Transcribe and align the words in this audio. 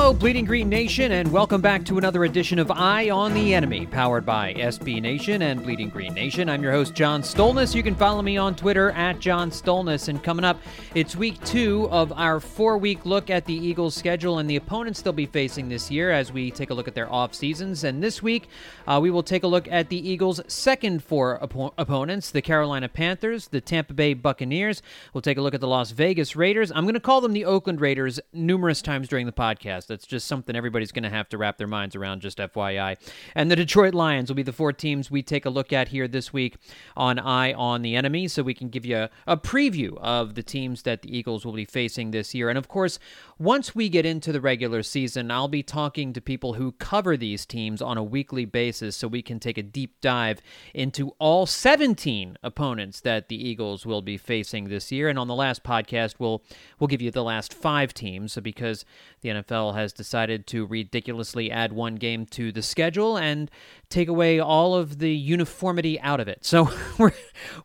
Hello, 0.00 0.14
Bleeding 0.14 0.46
Green 0.46 0.70
Nation, 0.70 1.12
and 1.12 1.30
welcome 1.30 1.60
back 1.60 1.84
to 1.84 1.98
another 1.98 2.24
edition 2.24 2.58
of 2.58 2.70
Eye 2.70 3.10
on 3.10 3.34
the 3.34 3.52
Enemy, 3.52 3.84
powered 3.84 4.24
by 4.24 4.54
SB 4.54 4.98
Nation 5.02 5.42
and 5.42 5.62
Bleeding 5.62 5.90
Green 5.90 6.14
Nation. 6.14 6.48
I'm 6.48 6.62
your 6.62 6.72
host, 6.72 6.94
John 6.94 7.20
Stolnis. 7.20 7.74
You 7.74 7.82
can 7.82 7.94
follow 7.94 8.22
me 8.22 8.38
on 8.38 8.56
Twitter 8.56 8.92
at 8.92 9.20
John 9.20 9.50
Stolnis. 9.50 10.08
And 10.08 10.24
coming 10.24 10.42
up, 10.42 10.58
it's 10.94 11.16
week 11.16 11.38
two 11.44 11.86
of 11.90 12.12
our 12.12 12.40
four 12.40 12.78
week 12.78 13.04
look 13.04 13.28
at 13.28 13.44
the 13.44 13.54
Eagles' 13.54 13.94
schedule 13.94 14.38
and 14.38 14.48
the 14.48 14.56
opponents 14.56 15.02
they'll 15.02 15.12
be 15.12 15.26
facing 15.26 15.68
this 15.68 15.90
year 15.90 16.10
as 16.10 16.32
we 16.32 16.50
take 16.50 16.70
a 16.70 16.74
look 16.74 16.88
at 16.88 16.94
their 16.94 17.12
off 17.12 17.34
seasons. 17.34 17.84
And 17.84 18.02
this 18.02 18.22
week, 18.22 18.48
uh, 18.88 18.98
we 19.02 19.10
will 19.10 19.22
take 19.22 19.42
a 19.42 19.48
look 19.48 19.68
at 19.70 19.90
the 19.90 20.08
Eagles' 20.08 20.40
second 20.48 21.04
four 21.04 21.40
op- 21.44 21.74
opponents 21.76 22.30
the 22.30 22.40
Carolina 22.40 22.88
Panthers, 22.88 23.48
the 23.48 23.60
Tampa 23.60 23.92
Bay 23.92 24.14
Buccaneers. 24.14 24.80
We'll 25.12 25.20
take 25.20 25.36
a 25.36 25.42
look 25.42 25.54
at 25.54 25.60
the 25.60 25.68
Las 25.68 25.90
Vegas 25.90 26.34
Raiders. 26.34 26.72
I'm 26.72 26.84
going 26.84 26.94
to 26.94 27.00
call 27.00 27.20
them 27.20 27.34
the 27.34 27.44
Oakland 27.44 27.82
Raiders 27.82 28.18
numerous 28.32 28.80
times 28.80 29.06
during 29.06 29.26
the 29.26 29.32
podcast. 29.32 29.89
That's 29.90 30.06
just 30.06 30.26
something 30.26 30.56
everybody's 30.56 30.92
going 30.92 31.02
to 31.02 31.10
have 31.10 31.28
to 31.28 31.38
wrap 31.38 31.58
their 31.58 31.66
minds 31.66 31.94
around, 31.94 32.22
just 32.22 32.38
FYI. 32.38 32.96
And 33.34 33.50
the 33.50 33.56
Detroit 33.56 33.92
Lions 33.92 34.30
will 34.30 34.36
be 34.36 34.42
the 34.42 34.52
four 34.52 34.72
teams 34.72 35.10
we 35.10 35.22
take 35.22 35.44
a 35.44 35.50
look 35.50 35.72
at 35.72 35.88
here 35.88 36.08
this 36.08 36.32
week 36.32 36.56
on 36.96 37.18
Eye 37.18 37.52
on 37.52 37.82
the 37.82 37.96
Enemy, 37.96 38.28
so 38.28 38.42
we 38.42 38.54
can 38.54 38.70
give 38.70 38.86
you 38.86 38.96
a, 38.96 39.10
a 39.26 39.36
preview 39.36 39.98
of 39.98 40.34
the 40.34 40.42
teams 40.42 40.82
that 40.82 41.02
the 41.02 41.14
Eagles 41.16 41.44
will 41.44 41.52
be 41.52 41.64
facing 41.64 42.10
this 42.10 42.34
year. 42.34 42.48
And 42.48 42.56
of 42.56 42.68
course, 42.68 42.98
once 43.38 43.74
we 43.74 43.88
get 43.88 44.06
into 44.06 44.32
the 44.32 44.40
regular 44.40 44.82
season, 44.82 45.30
I'll 45.30 45.48
be 45.48 45.62
talking 45.62 46.12
to 46.12 46.20
people 46.20 46.54
who 46.54 46.72
cover 46.72 47.16
these 47.16 47.44
teams 47.44 47.82
on 47.82 47.98
a 47.98 48.04
weekly 48.04 48.44
basis 48.44 48.96
so 48.96 49.08
we 49.08 49.22
can 49.22 49.40
take 49.40 49.58
a 49.58 49.62
deep 49.62 50.00
dive 50.00 50.40
into 50.74 51.10
all 51.18 51.46
17 51.46 52.36
opponents 52.42 53.00
that 53.00 53.28
the 53.28 53.48
Eagles 53.48 53.84
will 53.86 54.02
be 54.02 54.16
facing 54.16 54.68
this 54.68 54.92
year. 54.92 55.08
And 55.08 55.18
on 55.18 55.28
the 55.28 55.34
last 55.34 55.64
podcast, 55.64 56.14
we'll 56.18 56.42
we'll 56.78 56.88
give 56.88 57.02
you 57.02 57.10
the 57.10 57.24
last 57.24 57.52
five 57.52 57.94
teams 57.94 58.38
because 58.42 58.84
the 59.22 59.30
NFL 59.30 59.69
has 59.74 59.92
decided 59.92 60.46
to 60.48 60.66
ridiculously 60.66 61.50
add 61.50 61.72
one 61.72 61.96
game 61.96 62.26
to 62.26 62.52
the 62.52 62.62
schedule 62.62 63.16
and 63.16 63.50
take 63.90 64.08
away 64.08 64.38
all 64.38 64.74
of 64.76 65.00
the 65.00 65.10
uniformity 65.10 66.00
out 66.00 66.20
of 66.20 66.28
it. 66.28 66.44
So 66.44 66.70
we 66.98 67.10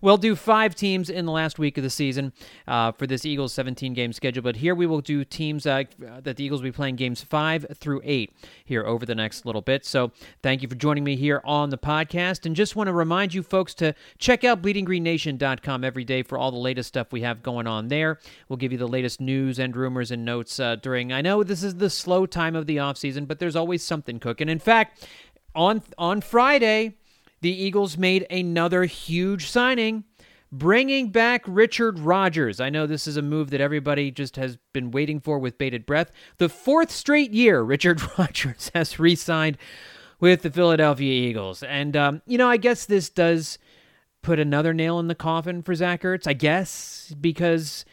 will 0.02 0.18
do 0.18 0.36
five 0.36 0.74
teams 0.74 1.09
in 1.09 1.25
the 1.25 1.31
last 1.31 1.59
week 1.59 1.78
of 1.78 1.84
the 1.84 1.90
season 1.90 2.34
uh, 2.68 2.91
for 2.94 3.06
this 3.06 3.25
Eagles 3.25 3.53
17 3.53 3.94
game 3.94 4.12
schedule. 4.12 4.41
But 4.41 4.56
here 4.58 4.74
we 4.74 4.88
will 4.88 5.02
do 5.02 5.24
teams 5.24 5.68
uh, 5.68 5.84
that 6.00 6.38
the 6.38 6.44
Eagles 6.44 6.62
will 6.62 6.69
be 6.69 6.75
playing 6.75 6.96
games 6.96 7.22
five 7.22 7.66
through 7.75 8.02
eight 8.03 8.34
here 8.66 8.84
over 8.84 9.06
the 9.06 9.14
next 9.14 9.46
little 9.46 9.62
bit. 9.62 9.85
So 9.85 10.12
thank 10.41 10.64
you 10.64 10.68
for 10.68 10.75
joining 10.75 11.03
me 11.03 11.16
here 11.16 11.41
on 11.46 11.69
the 11.69 11.78
podcast. 11.78 12.47
And 12.47 12.56
just 12.56 12.75
want 12.75 12.88
to 12.88 12.94
remind 12.94 13.34
you 13.35 13.44
folks 13.44 13.75
to 13.75 13.94
check 14.18 14.44
out 14.44 14.64
bleedinggreennation.com 14.64 15.84
every 15.84 16.03
day 16.03 16.24
for 16.24 16.40
all 16.40 16.52
the 16.52 16.58
latest 16.58 16.88
stuff 16.88 17.12
we 17.12 17.22
have 17.22 17.44
going 17.44 17.68
on 17.68 17.90
there. 17.90 18.19
We'll 18.50 18.58
give 18.58 18.72
you 18.72 18.80
the 18.80 18.88
latest 18.88 19.22
news 19.22 19.59
and 19.59 19.75
rumors 19.75 20.09
and 20.09 20.25
notes 20.25 20.59
uh, 20.59 20.78
during, 20.78 21.14
I 21.14 21.22
know 21.22 21.44
this 21.44 21.62
is 21.62 21.75
the 21.75 21.90
slow 21.91 22.25
time 22.25 22.56
of 22.56 22.66
the 22.66 22.78
offseason, 22.78 23.28
but 23.28 23.38
there's 23.38 23.56
always 23.56 23.84
something 23.84 24.19
cooking. 24.19 24.50
In 24.50 24.59
fact, 24.59 25.08
on 25.55 25.81
on 25.97 26.21
Friday, 26.21 26.95
the 27.41 27.51
Eagles 27.51 27.97
made 27.97 28.25
another 28.29 28.85
huge 28.85 29.47
signing, 29.49 30.03
bringing 30.51 31.09
back 31.09 31.43
Richard 31.47 31.99
Rodgers. 31.99 32.59
I 32.59 32.69
know 32.69 32.85
this 32.85 33.07
is 33.07 33.17
a 33.17 33.21
move 33.21 33.49
that 33.51 33.61
everybody 33.61 34.11
just 34.11 34.35
has 34.35 34.57
been 34.73 34.91
waiting 34.91 35.19
for 35.19 35.39
with 35.39 35.57
bated 35.57 35.85
breath. 35.85 36.11
The 36.38 36.49
fourth 36.49 36.91
straight 36.91 37.31
year 37.31 37.61
Richard 37.61 38.01
Rodgers 38.17 38.71
has 38.73 38.99
re-signed 38.99 39.57
with 40.19 40.41
the 40.41 40.51
Philadelphia 40.51 41.11
Eagles, 41.11 41.63
and 41.63 41.95
um, 41.95 42.22
you 42.25 42.37
know 42.37 42.49
I 42.49 42.57
guess 42.57 42.85
this 42.85 43.09
does 43.09 43.57
put 44.22 44.39
another 44.39 44.73
nail 44.73 44.99
in 44.99 45.07
the 45.07 45.16
coffin 45.16 45.61
for 45.61 45.75
Zach 45.75 46.01
Ertz. 46.01 46.27
I 46.27 46.33
guess 46.33 47.13
because 47.19 47.85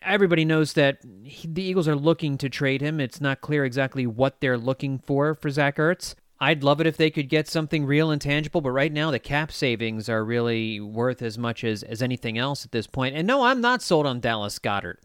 everybody 0.00 0.44
knows 0.44 0.72
that 0.74 0.98
he, 1.24 1.46
the 1.46 1.62
Eagles 1.62 1.88
are 1.88 1.96
looking 1.96 2.38
to 2.38 2.48
trade 2.48 2.80
him. 2.80 3.00
It's 3.00 3.20
not 3.20 3.40
clear 3.40 3.64
exactly 3.64 4.06
what 4.06 4.40
they're 4.40 4.58
looking 4.58 4.98
for 4.98 5.34
for 5.34 5.50
Zach 5.50 5.76
Ertz. 5.76 6.14
I'd 6.42 6.64
love 6.64 6.80
it 6.80 6.88
if 6.88 6.96
they 6.96 7.08
could 7.08 7.28
get 7.28 7.46
something 7.46 7.86
real 7.86 8.10
and 8.10 8.20
tangible, 8.20 8.60
but 8.60 8.72
right 8.72 8.92
now 8.92 9.12
the 9.12 9.20
cap 9.20 9.52
savings 9.52 10.08
are 10.08 10.24
really 10.24 10.80
worth 10.80 11.22
as 11.22 11.38
much 11.38 11.62
as, 11.62 11.84
as 11.84 12.02
anything 12.02 12.36
else 12.36 12.64
at 12.64 12.72
this 12.72 12.88
point. 12.88 13.14
And 13.14 13.28
no, 13.28 13.44
I'm 13.44 13.60
not 13.60 13.80
sold 13.80 14.06
on 14.06 14.18
Dallas 14.18 14.58
Goedert 14.58 14.96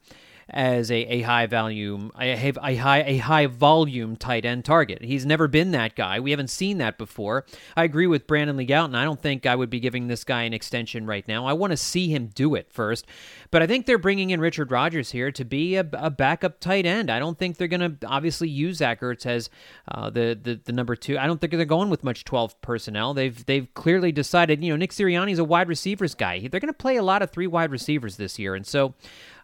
as 0.49 0.89
a, 0.91 0.95
a 0.95 1.21
high 1.21 1.45
volume 1.45 2.11
a, 2.19 2.51
a 2.63 2.75
high 2.75 3.03
a 3.03 3.17
high 3.17 3.47
volume 3.47 4.15
tight 4.15 4.45
end 4.45 4.63
target. 4.63 5.03
He's 5.03 5.25
never 5.25 5.47
been 5.47 5.71
that 5.71 5.95
guy. 5.95 6.19
We 6.19 6.31
haven't 6.31 6.49
seen 6.49 6.77
that 6.77 6.97
before. 6.97 7.45
I 7.75 7.83
agree 7.83 8.07
with 8.07 8.27
Brandon 8.27 8.55
Lee 8.55 8.65
Gowton. 8.65 8.95
I 8.95 9.03
don't 9.03 9.21
think 9.21 9.45
I 9.45 9.55
would 9.55 9.69
be 9.69 9.79
giving 9.79 10.07
this 10.07 10.23
guy 10.23 10.43
an 10.43 10.53
extension 10.53 11.05
right 11.05 11.27
now. 11.27 11.45
I 11.45 11.53
want 11.53 11.71
to 11.71 11.77
see 11.77 12.09
him 12.09 12.27
do 12.27 12.55
it 12.55 12.71
first. 12.71 13.05
But 13.51 13.61
I 13.61 13.67
think 13.67 13.85
they're 13.85 13.97
bringing 13.97 14.29
in 14.29 14.41
Richard 14.41 14.71
Rodgers 14.71 15.11
here 15.11 15.31
to 15.31 15.45
be 15.45 15.75
a, 15.75 15.87
a 15.93 16.09
backup 16.09 16.59
tight 16.59 16.85
end. 16.85 17.09
I 17.09 17.19
don't 17.19 17.37
think 17.37 17.57
they're 17.57 17.67
going 17.67 17.97
to 17.97 18.07
obviously 18.07 18.49
use 18.49 18.77
Zach 18.77 19.01
Ertz 19.01 19.25
as 19.25 19.49
uh, 19.89 20.09
the, 20.09 20.37
the 20.41 20.59
the 20.63 20.71
number 20.71 20.95
two. 20.95 21.17
I 21.17 21.27
don't 21.27 21.39
think 21.39 21.51
they're 21.51 21.65
going 21.65 21.89
with 21.89 22.03
much 22.03 22.23
twelve 22.23 22.59
personnel. 22.61 23.13
They've 23.13 23.45
they've 23.45 23.73
clearly 23.73 24.11
decided. 24.11 24.63
You 24.63 24.71
know, 24.71 24.77
Nick 24.77 24.91
Sirianni's 24.91 25.39
a 25.39 25.43
wide 25.43 25.67
receivers 25.67 26.15
guy. 26.15 26.47
They're 26.47 26.59
going 26.59 26.67
to 26.67 26.73
play 26.73 26.97
a 26.97 27.03
lot 27.03 27.21
of 27.21 27.31
three 27.31 27.47
wide 27.47 27.71
receivers 27.71 28.17
this 28.17 28.39
year, 28.39 28.55
and 28.55 28.65
so 28.65 28.93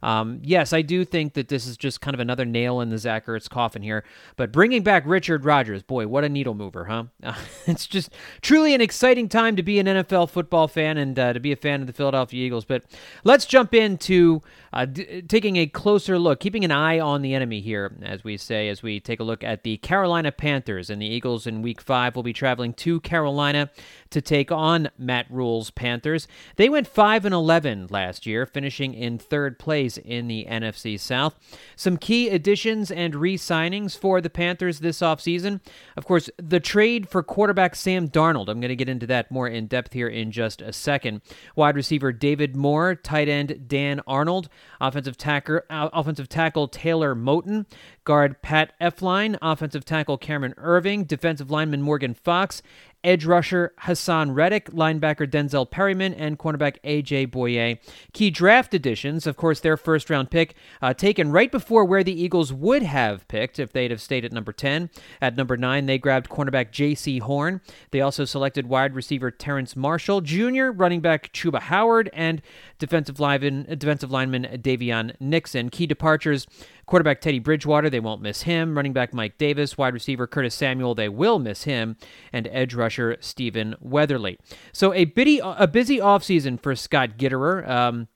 um, 0.04 0.42
yes, 0.44 0.74
I 0.74 0.82
do 0.82 0.93
think 1.04 1.34
that 1.34 1.48
this 1.48 1.66
is 1.66 1.78
just 1.78 2.02
kind 2.02 2.14
of 2.14 2.20
another 2.20 2.46
nail 2.46 2.80
in 2.82 2.90
the 2.90 2.98
Zach 2.98 3.26
Ertz 3.26 3.50
coffin 3.50 3.82
here. 3.82 4.04
But 4.36 4.52
bringing 4.52 4.84
back 4.84 5.04
Richard 5.06 5.46
Rodgers, 5.46 5.82
boy, 5.84 6.08
what 6.08 6.24
a 6.24 6.30
needle 6.30 6.54
mover, 6.54 6.86
huh? 6.86 7.06
Uh, 7.24 7.36
it's 7.66 7.88
just 7.88 8.12
truly 8.42 8.74
an 8.74 8.82
exciting 8.82 9.30
time 9.30 9.56
to 9.56 9.64
be 9.64 9.80
an 9.80 9.88
NFL 9.88 10.30
football 10.30 10.68
fan 10.68 10.98
and 10.98 11.18
uh, 11.18 11.34
to 11.34 11.40
be 11.40 11.52
a 11.52 11.56
fan 11.56 11.82
of 11.82 11.88
the 11.88 11.94
Philadelphia 11.94 12.46
Eagles. 12.46 12.66
But 12.66 12.84
let's 13.24 13.46
jump 13.46 13.74
into 13.74 14.42
uh, 14.72 14.86
d- 14.86 15.22
taking 15.24 15.58
a 15.58 15.68
closer 15.68 16.18
look, 16.20 16.40
keeping 16.40 16.64
an 16.64 16.72
eye 16.72 17.00
on 17.00 17.22
the 17.22 17.34
enemy 17.34 17.62
here, 17.62 17.96
as 18.04 18.24
we 18.24 18.38
say, 18.38 18.70
as 18.70 18.84
we 18.84 19.00
take 19.00 19.20
a 19.20 19.24
look 19.24 19.44
at 19.44 19.64
the 19.64 19.78
Carolina 19.78 20.32
Panthers 20.32 20.90
and 20.90 21.02
the 21.02 21.08
Eagles 21.08 21.48
in 21.48 21.62
Week 21.62 21.82
Five. 21.82 22.16
will 22.16 22.24
be 22.24 22.34
traveling 22.34 22.74
to 22.74 23.00
Carolina 23.02 23.70
to 24.14 24.22
take 24.22 24.52
on 24.52 24.90
Matt 24.98 25.28
Rhule's 25.30 25.70
Panthers. 25.70 26.28
They 26.56 26.70
went 26.70 26.88
five 26.88 27.26
and 27.26 27.34
eleven 27.34 27.88
last 27.90 28.26
year, 28.26 28.46
finishing 28.46 28.94
in 28.94 29.18
third 29.18 29.60
place 29.60 29.98
in 29.98 30.28
the 30.28 30.48
NFC 30.50 31.00
South. 31.00 31.36
Some 31.76 31.98
key 31.98 32.30
additions 32.30 32.90
and 32.90 33.16
re-signings 33.16 33.98
for 33.98 34.22
the 34.22 34.30
Panthers 34.30 34.80
this 34.80 35.00
offseason. 35.00 35.60
Of 35.98 36.06
course, 36.06 36.30
the 36.38 36.60
trade 36.60 37.10
for 37.10 37.22
quarterback 37.22 37.76
Sam 37.76 38.08
Darnold. 38.08 38.48
I'm 38.48 38.60
going 38.60 38.70
to 38.70 38.76
get 38.76 38.90
into 38.90 39.08
that 39.08 39.30
more 39.30 39.48
in 39.48 39.68
depth 39.68 39.94
here 39.94 40.08
in 40.08 40.32
just 40.32 40.62
a 40.62 40.74
second. 40.74 41.22
Wide 41.56 41.76
receiver 41.76 42.12
David 42.12 42.56
Moore, 42.56 42.96
tight 42.96 43.28
end 43.28 43.68
Dan 43.68 44.02
Arnold 44.08 44.50
offensive 44.84 45.18
tackle, 45.18 45.62
uh, 45.70 45.90
offensive 45.94 46.30
tackle 46.30 46.68
Taylor 46.68 47.16
Moton, 47.16 47.66
guard 48.04 48.42
Pat 48.42 48.74
Elflein, 48.80 49.38
offensive 49.42 49.86
tackle 49.86 50.18
Cameron 50.18 50.54
Irving, 50.58 51.04
defensive 51.04 51.50
lineman 51.50 51.82
Morgan 51.82 52.14
Fox, 52.14 52.62
edge 53.04 53.26
rusher 53.26 53.74
Haason 53.82 54.34
Reddick, 54.34 54.72
linebacker 54.72 55.30
Denzel 55.30 55.70
Perryman, 55.70 56.14
and 56.14 56.40
cornerback 56.40 56.78
AJ 56.84 57.28
Bouye. 57.32 57.80
Key 58.14 58.30
draft 58.30 58.74
additions, 58.74 59.28
of 59.28 59.36
course, 59.36 59.60
their 59.60 59.78
first 59.78 60.10
round 60.10 60.32
pick 60.32 60.56
uh, 60.82 60.94
taken 60.94 61.32
right 61.32 61.52
before 61.52 61.86
where 61.86 62.04
the 62.04 62.20
Eagles 62.20 62.54
would 62.54 62.84
have 62.84 63.28
picked 63.28 63.60
if 63.60 63.74
they'd 63.74 63.92
have 63.92 64.02
stayed 64.02 64.24
at 64.24 64.32
number 64.32 64.54
10. 64.54 64.90
At 65.22 65.36
number 65.36 65.58
9, 65.58 65.86
they 65.86 65.98
grabbed 65.98 66.30
cornerback 66.30 66.72
Jaycee 66.72 67.22
Horn. 67.22 67.62
They 67.92 68.02
also 68.02 68.26
selected 68.26 68.68
wide 68.68 68.96
receiver 68.96 69.32
Terrace 69.32 69.76
Marshall 69.76 70.22
Jr., 70.22 70.70
running 70.72 71.02
back 71.02 71.34
Chuba 71.34 71.60
Hubbard, 71.60 72.10
and 72.14 72.42
defensive 72.80 73.20
lineman, 73.20 73.66
defensive 73.78 74.12
lineman 74.12 74.44
Daviyon 74.62 75.16
Nixon. 75.20 75.70
Key 75.70 75.88
departures 75.88 76.48
Quarterback 76.86 77.22
Teddy 77.22 77.40
Bridgewater, 77.40 77.90
they 77.90 78.00
won't 78.00 78.22
miss 78.22 78.44
him. 78.44 78.76
Running 78.76 78.94
back 78.94 79.14
Mike 79.14 79.38
Davis, 79.38 79.78
wide 79.78 79.94
receiver 79.94 80.28
Curtis 80.28 80.56
Samuel, 80.56 80.96
they 80.96 81.10
will 81.10 81.40
miss 81.40 81.64
him, 81.64 81.98
and 82.32 82.48
edge 82.52 82.74
rusher 82.74 83.18
Stephen 83.20 83.76
Weatherly. 83.80 84.38
So 84.72 84.94
a 84.94 85.06
busy, 85.06 85.40
a 85.44 85.68
busy 85.68 85.98
offseason 85.98 86.60
for 86.60 86.76
Scott 86.76 87.18
Fitterer. 87.18 87.68
Um, 87.68 88.08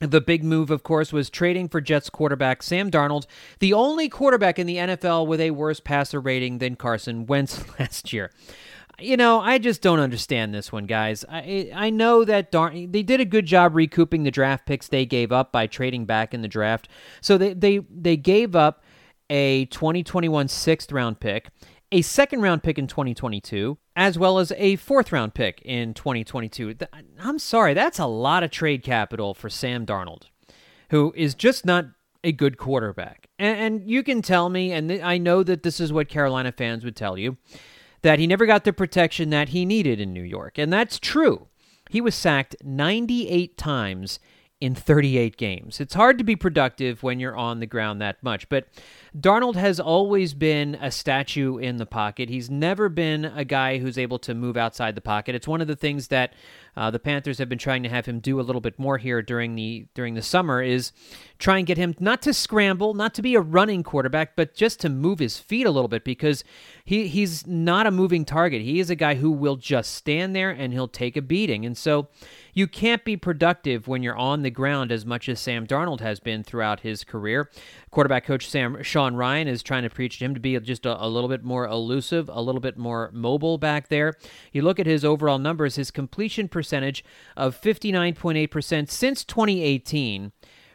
the 0.00 0.20
big 0.20 0.42
move, 0.42 0.70
of 0.70 0.82
course, 0.82 1.12
was 1.12 1.30
trading 1.30 1.68
for 1.68 1.80
Jets 1.80 2.10
quarterback 2.10 2.64
Sam 2.64 2.90
Darnold, 2.90 3.26
the 3.60 3.72
only 3.72 4.08
quarterback 4.08 4.58
in 4.58 4.66
the 4.66 4.76
NFL 4.76 5.28
with 5.28 5.40
a 5.40 5.52
worse 5.52 5.78
passer 5.78 6.20
rating 6.20 6.58
than 6.58 6.74
Carson 6.74 7.26
Wentz 7.26 7.64
last 7.78 8.12
year 8.12 8.32
you 8.98 9.16
know, 9.16 9.40
I 9.40 9.58
just 9.58 9.82
don't 9.82 10.00
understand 10.00 10.54
this 10.54 10.70
one, 10.70 10.86
guys. 10.86 11.24
I 11.28 11.70
I 11.74 11.90
know 11.90 12.24
that 12.24 12.50
darn 12.50 12.92
they 12.92 13.02
did 13.02 13.20
a 13.20 13.24
good 13.24 13.46
job 13.46 13.74
recouping 13.74 14.22
the 14.22 14.30
draft 14.30 14.66
picks 14.66 14.88
they 14.88 15.06
gave 15.06 15.32
up 15.32 15.52
by 15.52 15.66
trading 15.66 16.04
back 16.04 16.34
in 16.34 16.42
the 16.42 16.48
draft. 16.48 16.88
So 17.20 17.38
they 17.38 17.54
they 17.54 17.78
they 17.90 18.16
gave 18.16 18.54
up 18.54 18.82
a 19.30 19.66
2021 19.66 20.48
sixth 20.48 20.92
round 20.92 21.20
pick, 21.20 21.48
a 21.90 22.02
second 22.02 22.42
round 22.42 22.62
pick 22.62 22.78
in 22.78 22.86
2022, 22.86 23.78
as 23.96 24.18
well 24.18 24.38
as 24.38 24.52
a 24.56 24.76
fourth 24.76 25.12
round 25.12 25.34
pick 25.34 25.62
in 25.64 25.94
2022. 25.94 26.74
I'm 27.20 27.38
sorry, 27.38 27.74
that's 27.74 27.98
a 27.98 28.06
lot 28.06 28.42
of 28.42 28.50
trade 28.50 28.82
capital 28.82 29.34
for 29.34 29.48
Sam 29.48 29.86
Darnold, 29.86 30.24
who 30.90 31.12
is 31.16 31.34
just 31.34 31.64
not 31.64 31.86
a 32.24 32.32
good 32.32 32.56
quarterback. 32.56 33.28
And, 33.38 33.58
and 33.58 33.90
you 33.90 34.02
can 34.02 34.22
tell 34.22 34.48
me, 34.48 34.72
and 34.72 34.92
I 34.92 35.18
know 35.18 35.42
that 35.42 35.62
this 35.62 35.80
is 35.80 35.92
what 35.92 36.08
Carolina 36.08 36.52
fans 36.52 36.84
would 36.84 36.94
tell 36.96 37.18
you 37.18 37.36
that 38.02 38.18
he 38.18 38.26
never 38.26 38.46
got 38.46 38.64
the 38.64 38.72
protection 38.72 39.30
that 39.30 39.50
he 39.50 39.64
needed 39.64 40.00
in 40.00 40.12
New 40.12 40.22
York. 40.22 40.58
And 40.58 40.72
that's 40.72 40.98
true. 40.98 41.48
He 41.90 42.00
was 42.00 42.14
sacked 42.14 42.56
98 42.64 43.56
times 43.56 44.18
in 44.62 44.76
38 44.76 45.36
games. 45.36 45.80
It's 45.80 45.94
hard 45.94 46.18
to 46.18 46.24
be 46.24 46.36
productive 46.36 47.02
when 47.02 47.18
you're 47.18 47.36
on 47.36 47.58
the 47.58 47.66
ground 47.66 48.00
that 48.00 48.22
much, 48.22 48.48
but 48.48 48.68
Darnold 49.18 49.56
has 49.56 49.80
always 49.80 50.34
been 50.34 50.76
a 50.76 50.92
statue 50.92 51.58
in 51.58 51.78
the 51.78 51.84
pocket. 51.84 52.28
He's 52.28 52.48
never 52.48 52.88
been 52.88 53.24
a 53.24 53.44
guy 53.44 53.78
who's 53.78 53.98
able 53.98 54.20
to 54.20 54.34
move 54.34 54.56
outside 54.56 54.94
the 54.94 55.00
pocket. 55.00 55.34
It's 55.34 55.48
one 55.48 55.60
of 55.60 55.66
the 55.66 55.74
things 55.74 56.06
that 56.08 56.32
uh, 56.76 56.92
the 56.92 57.00
Panthers 57.00 57.38
have 57.38 57.48
been 57.48 57.58
trying 57.58 57.82
to 57.82 57.88
have 57.88 58.06
him 58.06 58.20
do 58.20 58.38
a 58.38 58.42
little 58.42 58.60
bit 58.60 58.78
more 58.78 58.98
here 58.98 59.20
during 59.20 59.56
the 59.56 59.86
during 59.94 60.14
the 60.14 60.22
summer 60.22 60.62
is 60.62 60.92
try 61.38 61.58
and 61.58 61.66
get 61.66 61.76
him 61.76 61.94
not 61.98 62.22
to 62.22 62.32
scramble, 62.32 62.94
not 62.94 63.14
to 63.14 63.22
be 63.22 63.34
a 63.34 63.40
running 63.40 63.82
quarterback, 63.82 64.36
but 64.36 64.54
just 64.54 64.78
to 64.80 64.88
move 64.88 65.18
his 65.18 65.38
feet 65.38 65.66
a 65.66 65.70
little 65.70 65.88
bit 65.88 66.04
because 66.04 66.44
he 66.84 67.08
he's 67.08 67.46
not 67.46 67.86
a 67.86 67.90
moving 67.90 68.24
target. 68.24 68.62
He 68.62 68.80
is 68.80 68.88
a 68.88 68.96
guy 68.96 69.16
who 69.16 69.32
will 69.32 69.56
just 69.56 69.94
stand 69.94 70.36
there 70.36 70.50
and 70.50 70.72
he'll 70.72 70.88
take 70.88 71.16
a 71.16 71.22
beating. 71.22 71.66
And 71.66 71.76
so 71.76 72.08
you 72.52 72.66
can't 72.66 73.04
be 73.04 73.16
productive 73.16 73.88
when 73.88 74.02
you're 74.02 74.16
on 74.16 74.42
the 74.42 74.50
ground 74.50 74.92
as 74.92 75.06
much 75.06 75.28
as 75.28 75.40
Sam 75.40 75.66
Darnold 75.66 76.00
has 76.00 76.20
been 76.20 76.42
throughout 76.42 76.80
his 76.80 77.04
career. 77.04 77.50
Quarterback 77.90 78.24
coach 78.24 78.48
Sam 78.48 78.82
Sean 78.82 79.14
Ryan 79.14 79.48
is 79.48 79.62
trying 79.62 79.82
to 79.82 79.90
preach 79.90 80.18
to 80.18 80.24
him 80.24 80.34
to 80.34 80.40
be 80.40 80.58
just 80.60 80.86
a, 80.86 81.04
a 81.04 81.08
little 81.08 81.28
bit 81.28 81.44
more 81.44 81.66
elusive, 81.66 82.28
a 82.32 82.42
little 82.42 82.60
bit 82.60 82.76
more 82.76 83.10
mobile 83.12 83.58
back 83.58 83.88
there. 83.88 84.14
You 84.52 84.62
look 84.62 84.78
at 84.78 84.86
his 84.86 85.04
overall 85.04 85.38
numbers, 85.38 85.76
his 85.76 85.90
completion 85.90 86.48
percentage 86.48 87.04
of 87.36 87.58
59.8% 87.60 88.90
since 88.90 89.24
2018 89.24 90.32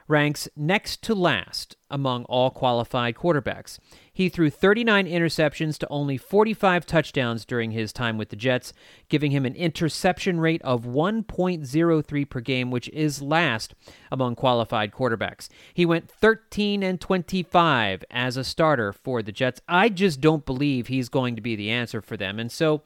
ranks 0.07 0.47
next 0.55 1.03
to 1.03 1.13
last 1.13 1.75
among 1.89 2.23
all 2.25 2.49
qualified 2.49 3.15
quarterbacks. 3.15 3.77
He 4.17 4.29
threw 4.29 4.49
39 4.49 5.05
interceptions 5.05 5.77
to 5.77 5.87
only 5.89 6.17
45 6.17 6.87
touchdowns 6.87 7.45
during 7.45 7.69
his 7.69 7.93
time 7.93 8.17
with 8.17 8.29
the 8.29 8.35
Jets, 8.35 8.73
giving 9.09 9.29
him 9.29 9.45
an 9.45 9.53
interception 9.53 10.39
rate 10.39 10.59
of 10.63 10.85
1.03 10.85 12.27
per 12.27 12.39
game, 12.39 12.71
which 12.71 12.89
is 12.89 13.21
last 13.21 13.75
among 14.11 14.33
qualified 14.33 14.91
quarterbacks. 14.91 15.49
He 15.71 15.85
went 15.85 16.09
13 16.09 16.81
and 16.81 16.99
25 16.99 18.03
as 18.09 18.37
a 18.37 18.43
starter 18.43 18.91
for 18.91 19.21
the 19.21 19.31
Jets. 19.31 19.61
I 19.67 19.87
just 19.89 20.19
don't 20.19 20.47
believe 20.47 20.87
he's 20.87 21.09
going 21.09 21.35
to 21.35 21.41
be 21.43 21.55
the 21.55 21.69
answer 21.69 22.01
for 22.01 22.17
them. 22.17 22.39
And 22.39 22.51
so 22.51 22.81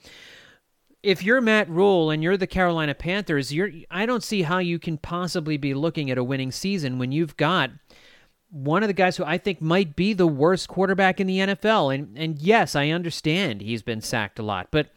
if 1.01 1.23
you're 1.23 1.39
Matt 1.39 1.69
Rhule 1.69 2.09
and 2.09 2.21
you're 2.21 2.35
the 2.35 2.45
Carolina 2.45 2.93
Panthers, 2.93 3.53
you're 3.53 3.71
I 3.89 4.05
don't 4.05 4.21
see 4.21 4.41
how 4.41 4.57
you 4.57 4.79
can 4.79 4.97
possibly 4.97 5.55
be 5.55 5.73
looking 5.73 6.11
at 6.11 6.17
a 6.17 6.25
winning 6.25 6.51
season 6.51 6.99
when 6.99 7.13
you've 7.13 7.37
got 7.37 7.71
one 8.51 8.83
of 8.83 8.87
the 8.87 8.93
guys 8.93 9.17
who 9.17 9.23
I 9.23 9.37
think 9.37 9.61
might 9.61 9.95
be 9.95 10.13
the 10.13 10.27
worst 10.27 10.67
quarterback 10.67 11.19
in 11.19 11.27
the 11.27 11.39
NFL. 11.39 11.95
And 11.95 12.17
and 12.17 12.37
yes, 12.37 12.75
I 12.75 12.89
understand 12.89 13.61
he's 13.61 13.81
been 13.81 14.01
sacked 14.01 14.39
a 14.39 14.43
lot, 14.43 14.67
but 14.71 14.89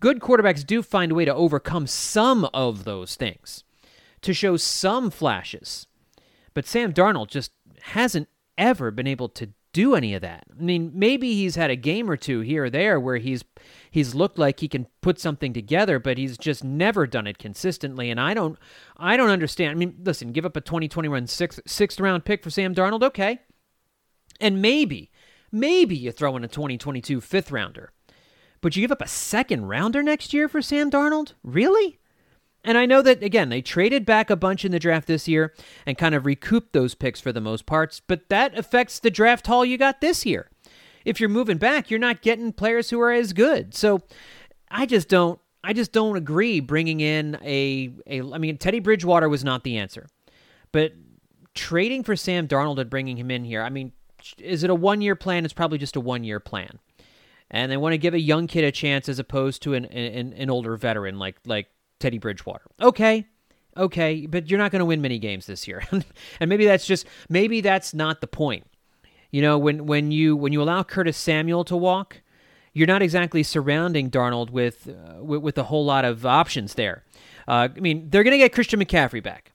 good 0.00 0.20
quarterbacks 0.20 0.66
do 0.66 0.82
find 0.82 1.12
a 1.12 1.14
way 1.14 1.24
to 1.24 1.34
overcome 1.34 1.86
some 1.86 2.48
of 2.52 2.84
those 2.84 3.14
things, 3.14 3.64
to 4.22 4.34
show 4.34 4.56
some 4.56 5.10
flashes. 5.10 5.86
But 6.52 6.66
Sam 6.66 6.92
Darnold 6.92 7.28
just 7.28 7.52
hasn't 7.82 8.28
ever 8.58 8.90
been 8.90 9.06
able 9.06 9.28
to 9.30 9.50
do 9.72 9.94
any 9.94 10.14
of 10.14 10.22
that. 10.22 10.44
I 10.58 10.62
mean, 10.62 10.90
maybe 10.94 11.34
he's 11.34 11.54
had 11.56 11.70
a 11.70 11.76
game 11.76 12.10
or 12.10 12.16
two 12.16 12.40
here 12.40 12.64
or 12.64 12.70
there 12.70 12.98
where 12.98 13.18
he's 13.18 13.44
he's 13.96 14.14
looked 14.14 14.38
like 14.38 14.60
he 14.60 14.68
can 14.68 14.86
put 15.00 15.18
something 15.18 15.54
together, 15.54 15.98
but 15.98 16.18
he's 16.18 16.36
just 16.36 16.62
never 16.62 17.06
done 17.06 17.26
it 17.26 17.38
consistently. 17.38 18.10
And 18.10 18.20
I 18.20 18.34
don't 18.34 18.58
I 18.98 19.16
don't 19.16 19.30
understand. 19.30 19.70
I 19.70 19.74
mean, 19.74 19.96
listen, 20.04 20.32
give 20.32 20.44
up 20.44 20.54
a 20.54 20.60
2021 20.60 21.26
sixth, 21.26 21.60
sixth 21.66 21.98
round 21.98 22.26
pick 22.26 22.44
for 22.44 22.50
Sam 22.50 22.74
Darnold, 22.74 23.02
okay. 23.02 23.40
And 24.38 24.60
maybe, 24.60 25.10
maybe 25.50 25.96
you 25.96 26.12
throw 26.12 26.36
in 26.36 26.44
a 26.44 26.48
2022 26.48 27.22
fifth 27.22 27.50
rounder. 27.50 27.90
But 28.60 28.76
you 28.76 28.82
give 28.82 28.92
up 28.92 29.00
a 29.00 29.08
second 29.08 29.64
rounder 29.64 30.02
next 30.02 30.34
year 30.34 30.46
for 30.46 30.60
Sam 30.60 30.90
Darnold? 30.90 31.32
Really? 31.42 31.98
And 32.62 32.76
I 32.76 32.84
know 32.84 33.00
that, 33.00 33.22
again, 33.22 33.48
they 33.48 33.62
traded 33.62 34.04
back 34.04 34.28
a 34.28 34.36
bunch 34.36 34.62
in 34.62 34.72
the 34.72 34.78
draft 34.78 35.06
this 35.06 35.26
year 35.26 35.54
and 35.86 35.96
kind 35.96 36.14
of 36.14 36.26
recouped 36.26 36.74
those 36.74 36.94
picks 36.94 37.20
for 37.20 37.32
the 37.32 37.40
most 37.40 37.64
parts, 37.64 38.02
but 38.06 38.28
that 38.28 38.58
affects 38.58 38.98
the 38.98 39.10
draft 39.10 39.46
haul 39.46 39.64
you 39.64 39.78
got 39.78 40.02
this 40.02 40.26
year. 40.26 40.50
If 41.06 41.20
you're 41.20 41.30
moving 41.30 41.56
back, 41.56 41.88
you're 41.88 42.00
not 42.00 42.20
getting 42.20 42.52
players 42.52 42.90
who 42.90 43.00
are 43.00 43.12
as 43.12 43.32
good. 43.32 43.74
So 43.74 44.02
I 44.70 44.84
just 44.84 45.08
don't. 45.08 45.40
I 45.62 45.72
just 45.72 45.92
don't 45.92 46.16
agree 46.16 46.60
bringing 46.60 47.00
in 47.00 47.38
a, 47.42 47.92
a 48.06 48.20
I 48.20 48.38
mean 48.38 48.58
Teddy 48.58 48.80
Bridgewater 48.80 49.28
was 49.28 49.42
not 49.42 49.64
the 49.64 49.78
answer. 49.78 50.06
But 50.72 50.92
trading 51.54 52.02
for 52.02 52.16
Sam 52.16 52.46
Darnold 52.46 52.78
and 52.78 52.90
bringing 52.90 53.16
him 53.16 53.30
in 53.30 53.44
here, 53.44 53.62
I 53.62 53.70
mean, 53.70 53.92
is 54.38 54.62
it 54.62 54.70
a 54.70 54.74
one-year 54.74 55.16
plan? 55.16 55.44
It's 55.44 55.54
probably 55.54 55.78
just 55.78 55.96
a 55.96 56.00
one-year 56.00 56.40
plan. 56.40 56.78
And 57.50 57.70
they 57.70 57.76
want 57.76 57.94
to 57.94 57.98
give 57.98 58.14
a 58.14 58.20
young 58.20 58.48
kid 58.48 58.64
a 58.64 58.72
chance 58.72 59.08
as 59.08 59.18
opposed 59.18 59.62
to 59.62 59.74
an, 59.74 59.84
an, 59.86 60.32
an 60.32 60.50
older 60.50 60.76
veteran 60.76 61.18
like 61.18 61.36
like 61.46 61.68
Teddy 62.00 62.18
Bridgewater. 62.18 62.66
Okay, 62.80 63.26
okay, 63.76 64.26
but 64.26 64.50
you're 64.50 64.58
not 64.58 64.72
going 64.72 64.80
to 64.80 64.86
win 64.86 65.00
many 65.00 65.20
games 65.20 65.46
this 65.46 65.68
year, 65.68 65.84
and 66.40 66.48
maybe 66.48 66.64
that's 66.64 66.86
just 66.86 67.06
maybe 67.28 67.60
that's 67.60 67.94
not 67.94 68.20
the 68.20 68.26
point. 68.26 68.66
You 69.36 69.42
know, 69.42 69.58
when 69.58 69.84
when 69.84 70.12
you 70.12 70.34
when 70.34 70.54
you 70.54 70.62
allow 70.62 70.82
Curtis 70.82 71.14
Samuel 71.14 71.62
to 71.64 71.76
walk, 71.76 72.22
you're 72.72 72.86
not 72.86 73.02
exactly 73.02 73.42
surrounding 73.42 74.10
Darnold 74.10 74.48
with 74.48 74.88
uh, 74.88 75.22
with, 75.22 75.42
with, 75.42 75.58
a 75.58 75.64
whole 75.64 75.84
lot 75.84 76.06
of 76.06 76.24
options 76.24 76.72
there. 76.72 77.04
Uh, 77.46 77.68
I 77.76 77.80
mean, 77.80 78.08
they're 78.08 78.24
going 78.24 78.32
to 78.32 78.38
get 78.38 78.54
Christian 78.54 78.80
McCaffrey 78.80 79.22
back. 79.22 79.52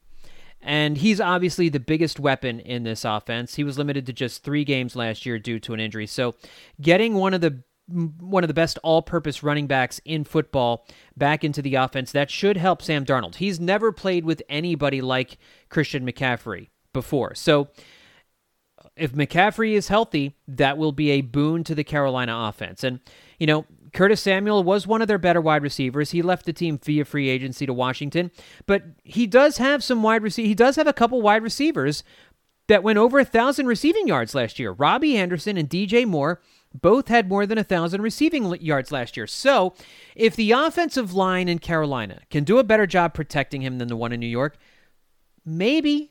And 0.61 0.99
he's 0.99 1.19
obviously 1.19 1.67
the 1.67 1.79
biggest 1.79 2.19
weapon 2.19 2.59
in 2.59 2.83
this 2.83 3.03
offense. 3.03 3.55
He 3.55 3.63
was 3.63 3.79
limited 3.79 4.05
to 4.05 4.13
just 4.13 4.43
three 4.43 4.63
games 4.63 4.95
last 4.95 5.25
year 5.25 5.39
due 5.39 5.59
to 5.61 5.73
an 5.73 5.79
injury. 5.79 6.05
So, 6.05 6.35
getting 6.79 7.15
one 7.15 7.33
of 7.33 7.41
the 7.41 7.63
one 8.19 8.43
of 8.43 8.49
the 8.49 8.53
best 8.53 8.77
all-purpose 8.83 9.41
running 9.41 9.65
backs 9.65 9.99
in 10.05 10.25
football 10.25 10.85
back 11.17 11.43
into 11.43 11.63
the 11.63 11.73
offense. 11.73 12.11
That 12.11 12.29
should 12.29 12.55
help 12.55 12.83
Sam 12.83 13.03
Darnold. 13.03 13.37
He's 13.37 13.59
never 13.59 13.91
played 13.91 14.25
with 14.25 14.43
anybody 14.47 15.01
like 15.01 15.39
Christian 15.69 16.05
McCaffrey 16.05 16.69
before. 16.93 17.33
So 17.33 17.69
if 18.95 19.13
McCaffrey 19.13 19.73
is 19.73 19.87
healthy, 19.87 20.35
that 20.47 20.77
will 20.77 20.91
be 20.91 21.11
a 21.11 21.21
boon 21.21 21.63
to 21.63 21.75
the 21.75 21.83
Carolina 21.83 22.33
offense. 22.35 22.83
And 22.83 22.99
you 23.39 23.47
know, 23.47 23.65
Curtis 23.93 24.21
Samuel 24.21 24.63
was 24.63 24.87
one 24.87 25.01
of 25.01 25.07
their 25.07 25.17
better 25.17 25.41
wide 25.41 25.63
receivers. 25.63 26.11
He 26.11 26.21
left 26.21 26.45
the 26.45 26.53
team 26.53 26.77
via 26.77 27.05
free 27.05 27.29
agency 27.29 27.65
to 27.65 27.73
Washington, 27.73 28.31
but 28.65 28.83
he 29.03 29.27
does 29.27 29.57
have 29.57 29.83
some 29.83 30.03
wide 30.03 30.23
receiver. 30.23 30.47
He 30.47 30.55
does 30.55 30.75
have 30.75 30.87
a 30.87 30.93
couple 30.93 31.21
wide 31.21 31.43
receivers 31.43 32.03
that 32.67 32.83
went 32.83 32.97
over 32.97 33.19
a 33.19 33.25
thousand 33.25 33.67
receiving 33.67 34.07
yards 34.07 34.33
last 34.33 34.59
year. 34.59 34.71
Robbie 34.71 35.17
Anderson 35.17 35.57
and 35.57 35.69
DJ 35.69 36.05
Moore 36.05 36.39
both 36.73 37.09
had 37.09 37.27
more 37.27 37.45
than 37.45 37.57
a 37.57 37.61
1,000 37.61 38.01
receiving 38.01 38.45
yards 38.61 38.91
last 38.91 39.17
year. 39.17 39.27
So, 39.27 39.73
if 40.15 40.35
the 40.35 40.51
offensive 40.51 41.13
line 41.13 41.49
in 41.49 41.59
Carolina 41.59 42.21
can 42.29 42.43
do 42.43 42.59
a 42.59 42.63
better 42.63 42.87
job 42.87 43.13
protecting 43.13 43.61
him 43.61 43.77
than 43.77 43.89
the 43.89 43.97
one 43.97 44.13
in 44.13 44.19
New 44.19 44.27
York, 44.27 44.57
maybe, 45.45 46.10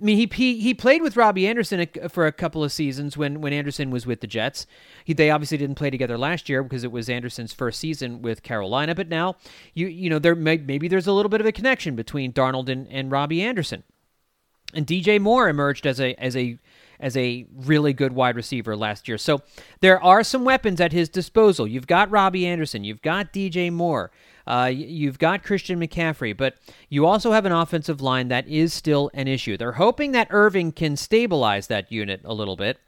I 0.00 0.04
mean, 0.04 0.18
he, 0.18 0.28
he 0.30 0.60
he 0.60 0.74
played 0.74 1.00
with 1.00 1.16
Robbie 1.16 1.46
Anderson 1.46 1.86
for 2.10 2.26
a 2.26 2.32
couple 2.32 2.62
of 2.62 2.70
seasons 2.70 3.16
when, 3.16 3.40
when 3.40 3.54
Anderson 3.54 3.90
was 3.90 4.06
with 4.06 4.20
the 4.20 4.26
Jets. 4.26 4.66
He, 5.02 5.14
they 5.14 5.30
obviously 5.30 5.56
didn't 5.56 5.76
play 5.76 5.88
together 5.88 6.18
last 6.18 6.50
year 6.50 6.62
because 6.62 6.84
it 6.84 6.92
was 6.92 7.08
Anderson's 7.08 7.54
first 7.54 7.80
season 7.80 8.20
with 8.20 8.42
Carolina. 8.42 8.94
But 8.94 9.08
now, 9.08 9.36
you 9.72 9.86
you 9.86 10.10
know, 10.10 10.18
there 10.18 10.34
may, 10.34 10.58
maybe 10.58 10.86
there's 10.86 11.06
a 11.06 11.12
little 11.12 11.30
bit 11.30 11.40
of 11.40 11.46
a 11.46 11.52
connection 11.52 11.96
between 11.96 12.34
Darnold 12.34 12.68
and, 12.68 12.86
and 12.90 13.10
Robbie 13.10 13.40
Anderson. 13.40 13.84
And 14.74 14.86
DJ 14.86 15.18
Moore 15.18 15.48
emerged 15.48 15.86
as 15.86 15.98
a 15.98 16.14
as 16.22 16.36
a 16.36 16.58
as 17.00 17.16
a 17.16 17.46
really 17.54 17.94
good 17.94 18.12
wide 18.12 18.36
receiver 18.36 18.76
last 18.76 19.08
year. 19.08 19.16
So 19.16 19.40
there 19.80 20.02
are 20.02 20.22
some 20.22 20.44
weapons 20.44 20.78
at 20.78 20.92
his 20.92 21.08
disposal. 21.08 21.66
You've 21.66 21.86
got 21.86 22.10
Robbie 22.10 22.46
Anderson, 22.46 22.84
you've 22.84 23.02
got 23.02 23.32
DJ 23.32 23.72
Moore, 23.72 24.10
uh, 24.46 24.70
you've 24.72 25.18
got 25.18 25.42
Christian 25.42 25.80
McCaffrey, 25.80 26.36
but 26.36 26.56
you 26.88 27.06
also 27.06 27.32
have 27.32 27.46
an 27.46 27.52
offensive 27.52 28.00
line 28.00 28.28
that 28.28 28.46
is 28.46 28.72
still 28.72 29.10
an 29.14 29.28
issue. 29.28 29.56
They're 29.56 29.72
hoping 29.72 30.12
that 30.12 30.28
Irving 30.30 30.72
can 30.72 30.96
stabilize 30.96 31.66
that 31.66 31.90
unit 31.90 32.20
a 32.24 32.34
little 32.34 32.56
bit. 32.56 32.78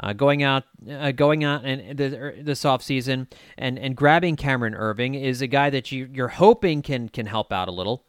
Uh, 0.00 0.12
going 0.14 0.42
out, 0.42 0.64
uh, 0.90 1.12
going 1.12 1.44
out, 1.44 1.64
and 1.64 2.00
er, 2.00 2.34
this 2.40 2.64
offseason 2.64 3.26
and 3.58 3.78
and 3.78 3.94
grabbing 3.94 4.36
Cameron 4.36 4.74
Irving 4.74 5.14
is 5.14 5.42
a 5.42 5.46
guy 5.46 5.68
that 5.68 5.92
you 5.92 6.08
you're 6.10 6.28
hoping 6.28 6.80
can 6.80 7.10
can 7.10 7.26
help 7.26 7.52
out 7.52 7.68
a 7.68 7.72
little 7.72 8.02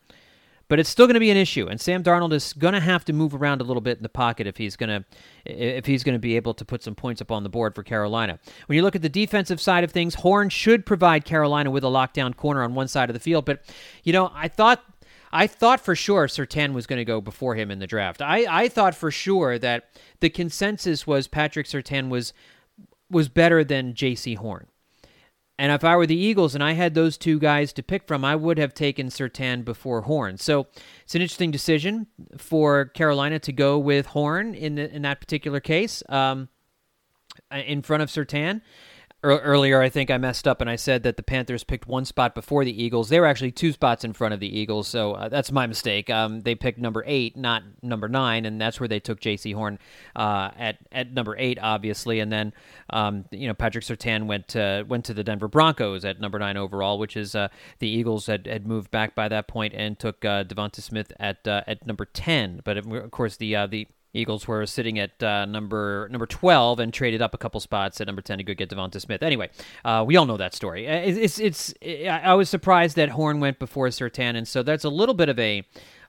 but 0.73 0.79
it's 0.79 0.89
still 0.89 1.05
going 1.05 1.13
to 1.13 1.19
be 1.19 1.29
an 1.29 1.37
issue. 1.37 1.67
And 1.67 1.79
Sam 1.79 2.01
Darnold 2.01 2.33
is 2.33 2.51
going 2.53 2.73
to 2.73 2.79
have 2.79 3.05
to 3.05 3.13
move 3.13 3.35
around 3.35 3.61
a 3.61 3.63
little 3.63 3.79
bit 3.79 3.97
in 3.97 4.01
the 4.01 4.09
pocket 4.09 4.47
if 4.47 4.57
he's 4.57 4.75
going 4.75 4.89
to 4.89 5.05
if 5.45 5.85
he's 5.85 6.03
going 6.03 6.15
to 6.15 6.19
be 6.19 6.35
able 6.35 6.55
to 6.55 6.65
put 6.65 6.81
some 6.81 6.95
points 6.95 7.21
up 7.21 7.31
on 7.31 7.43
the 7.43 7.49
board 7.49 7.75
for 7.75 7.83
Carolina. 7.83 8.39
When 8.65 8.75
you 8.75 8.81
look 8.81 8.95
at 8.95 9.03
the 9.03 9.07
defensive 9.07 9.61
side 9.61 9.83
of 9.83 9.91
things, 9.91 10.15
Horn 10.15 10.49
should 10.49 10.83
provide 10.83 11.25
Carolina 11.25 11.69
with 11.69 11.83
a 11.83 11.89
lockdown 11.89 12.35
corner 12.35 12.63
on 12.63 12.73
one 12.73 12.87
side 12.87 13.07
of 13.07 13.13
the 13.13 13.19
field. 13.19 13.45
But 13.45 13.61
you 14.01 14.13
know, 14.13 14.31
I 14.33 14.47
thought 14.47 14.83
I 15.31 15.45
thought 15.45 15.79
for 15.79 15.95
sure 15.95 16.25
Surtain 16.25 16.73
was 16.73 16.87
going 16.87 16.97
to 16.97 17.05
go 17.05 17.21
before 17.21 17.53
him 17.53 17.69
in 17.69 17.77
the 17.77 17.85
draft. 17.85 18.19
I, 18.23 18.47
I 18.49 18.67
thought 18.67 18.95
for 18.95 19.11
sure 19.11 19.59
that 19.59 19.91
the 20.21 20.31
consensus 20.31 21.05
was 21.05 21.27
Patrick 21.27 21.67
Surtain 21.67 22.09
was 22.09 22.33
was 23.11 23.29
better 23.29 23.63
than 23.63 23.93
Jaycee 23.93 24.37
Horn. 24.37 24.65
And 25.63 25.71
if 25.71 25.85
I 25.85 25.95
were 25.95 26.05
the 26.05 26.17
Eagles 26.17 26.55
and 26.55 26.61
I 26.61 26.73
had 26.73 26.93
those 26.93 27.17
two 27.17 27.39
guys 27.39 27.71
to 27.71 27.83
pick 27.83 28.05
from, 28.05 28.25
I 28.25 28.35
would 28.35 28.57
have 28.57 28.73
taken 28.73 29.07
Surtain 29.07 29.63
before 29.63 30.01
Horn. 30.01 30.37
So 30.37 30.67
it's 31.03 31.15
an 31.15 31.21
interesting 31.21 31.51
decision 31.51 32.07
for 32.37 32.87
Carolina 32.87 33.39
to 33.39 33.53
go 33.53 33.79
with 33.79 34.07
Horn 34.07 34.55
in 34.55 34.75
the, 34.75 34.93
in 34.93 35.03
that 35.03 35.21
particular 35.21 35.61
case, 35.61 36.03
um, 36.09 36.49
in 37.49 37.81
front 37.81 38.03
of 38.03 38.09
Surtain 38.09 38.59
earlier, 39.23 39.81
I 39.81 39.89
think 39.89 40.11
I 40.11 40.17
messed 40.17 40.47
up 40.47 40.61
and 40.61 40.69
I 40.69 40.75
said 40.75 41.03
that 41.03 41.17
the 41.17 41.23
Panthers 41.23 41.63
picked 41.63 41.87
one 41.87 42.05
spot 42.05 42.35
before 42.35 42.65
the 42.65 42.83
Eagles. 42.83 43.09
They 43.09 43.19
were 43.19 43.25
actually 43.25 43.51
two 43.51 43.71
spots 43.71 44.03
in 44.03 44.13
front 44.13 44.33
of 44.33 44.39
the 44.39 44.59
Eagles, 44.59 44.87
so 44.87 45.13
uh, 45.13 45.29
that's 45.29 45.51
my 45.51 45.65
mistake. 45.65 46.09
Um, 46.09 46.41
they 46.41 46.55
picked 46.55 46.79
number 46.79 47.03
eight, 47.07 47.37
not 47.37 47.63
number 47.81 48.09
nine, 48.09 48.45
and 48.45 48.59
that's 48.59 48.79
where 48.79 48.87
they 48.87 48.99
took 48.99 49.19
Jaycee 49.19 49.55
Horn 49.55 49.79
uh, 50.15 50.51
at 50.57 50.77
at 50.91 51.13
number 51.13 51.35
eight, 51.37 51.57
obviously. 51.61 52.19
And 52.19 52.31
then 52.31 52.53
um, 52.89 53.25
you 53.31 53.47
know 53.47 53.53
Patrick 53.53 53.85
Surtain 53.85 54.25
went 54.25 54.49
to, 54.49 54.85
went 54.87 55.05
to 55.05 55.13
the 55.13 55.23
Denver 55.23 55.47
Broncos 55.47 56.05
at 56.05 56.19
number 56.19 56.39
nine 56.39 56.57
overall, 56.57 56.99
which 56.99 57.15
is 57.15 57.35
uh, 57.35 57.47
the 57.79 57.87
Eagles 57.87 58.27
had, 58.27 58.45
had 58.45 58.67
moved 58.67 58.91
back 58.91 59.15
by 59.15 59.27
that 59.29 59.47
point 59.47 59.73
and 59.73 59.97
took 59.97 60.23
uh, 60.25 60.43
Devonta 60.43 60.81
Smith 60.81 61.11
at 61.19 61.47
uh, 61.47 61.61
at 61.67 61.87
number 61.87 62.05
ten. 62.05 62.61
But 62.63 62.77
of 62.77 63.11
course, 63.11 63.37
the 63.37 63.55
uh, 63.55 63.67
the 63.67 63.87
Eagles 64.13 64.47
were 64.47 64.65
sitting 64.65 64.99
at 64.99 65.21
uh, 65.23 65.45
number 65.45 66.07
number 66.11 66.27
12 66.27 66.79
and 66.79 66.93
traded 66.93 67.21
up 67.21 67.33
a 67.33 67.37
couple 67.37 67.59
spots 67.59 67.99
at 67.99 68.07
number 68.07 68.21
10 68.21 68.37
to 68.37 68.43
go 68.43 68.53
get 68.53 68.69
Devonta 68.69 69.01
Smith. 69.01 69.23
Anyway, 69.23 69.49
uh, 69.83 70.03
we 70.05 70.15
all 70.15 70.25
know 70.25 70.37
that 70.37 70.53
story. 70.53 70.87
Uh, 70.87 70.97
it's, 70.97 71.39
it's, 71.39 71.73
it's 71.81 72.07
I 72.07 72.33
was 72.35 72.49
surprised 72.49 72.95
that 72.97 73.09
Horn 73.09 73.39
went 73.39 73.57
before 73.57 73.87
Surtain, 73.87 74.35
and 74.35 74.47
so 74.47 74.61
that's 74.61 74.83
a 74.83 74.89
little 74.89 75.15
bit 75.15 75.29
of 75.29 75.39
a 75.39 75.63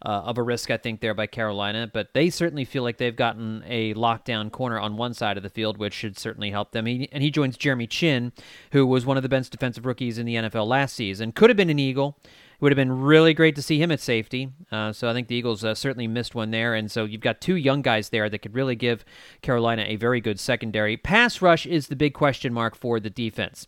uh, 0.05 0.23
of 0.27 0.37
a 0.37 0.43
risk, 0.43 0.71
I 0.71 0.77
think, 0.77 1.01
there 1.01 1.15
by 1.15 1.27
Carolina. 1.27 1.91
But 1.91 2.13
they 2.13 2.29
certainly 2.29 2.65
feel 2.65 2.83
like 2.83 2.99
they've 2.99 3.17
gotten 3.17 3.65
a 3.67 3.95
lockdown 3.95 4.53
corner 4.53 4.79
on 4.79 4.97
one 4.97 5.15
side 5.15 5.37
of 5.37 5.43
the 5.43 5.49
field, 5.49 5.79
which 5.79 5.95
should 5.95 6.19
certainly 6.19 6.51
help 6.51 6.73
them. 6.73 6.87
He, 6.87 7.09
and 7.11 7.23
he 7.23 7.31
joins 7.31 7.57
Jeremy 7.57 7.87
Chinn, 7.87 8.33
who 8.73 8.87
was 8.87 9.07
one 9.07 9.17
of 9.17 9.23
the 9.23 9.29
best 9.29 9.51
defensive 9.51 9.87
rookies 9.87 10.19
in 10.19 10.27
the 10.27 10.35
NFL 10.35 10.67
last 10.67 10.95
season. 10.95 11.33
Could 11.33 11.51
have 11.51 11.57
been 11.57 11.71
an 11.71 11.79
Eagle. 11.79 12.19
Would 12.65 12.73
have 12.73 12.77
been 12.77 13.03
really 13.03 13.35
great 13.35 13.57
to 13.57 13.63
see 13.63 13.79
him 13.79 13.93
at 13.93 14.01
safety. 14.01 14.49
Uh, 14.73 14.91
so 14.91 15.11
I 15.11 15.13
think 15.13 15.29
the 15.29 15.35
Eagles 15.35 15.65
uh, 15.65 15.75
certainly 15.75 16.09
missed 16.09 16.35
one 16.35 16.51
there. 16.51 16.73
And 16.73 16.91
so 16.91 17.05
you've 17.05 17.21
got 17.21 17.43
two 17.43 17.57
young 17.57 17.83
guys 17.83 18.09
there 18.09 18.31
that 18.31 18.39
could 18.39 18.55
really 18.55 18.75
give 18.75 19.05
Carolina 19.43 19.85
a 19.87 19.97
very 19.97 20.23
good 20.23 20.41
secondary. 20.41 20.97
Pass 20.97 21.43
rush 21.43 21.67
is 21.67 21.89
the 21.89 21.95
big 21.95 22.15
question 22.15 22.55
mark 22.55 22.75
for 22.75 23.01
the 23.01 23.11
defense. 23.11 23.67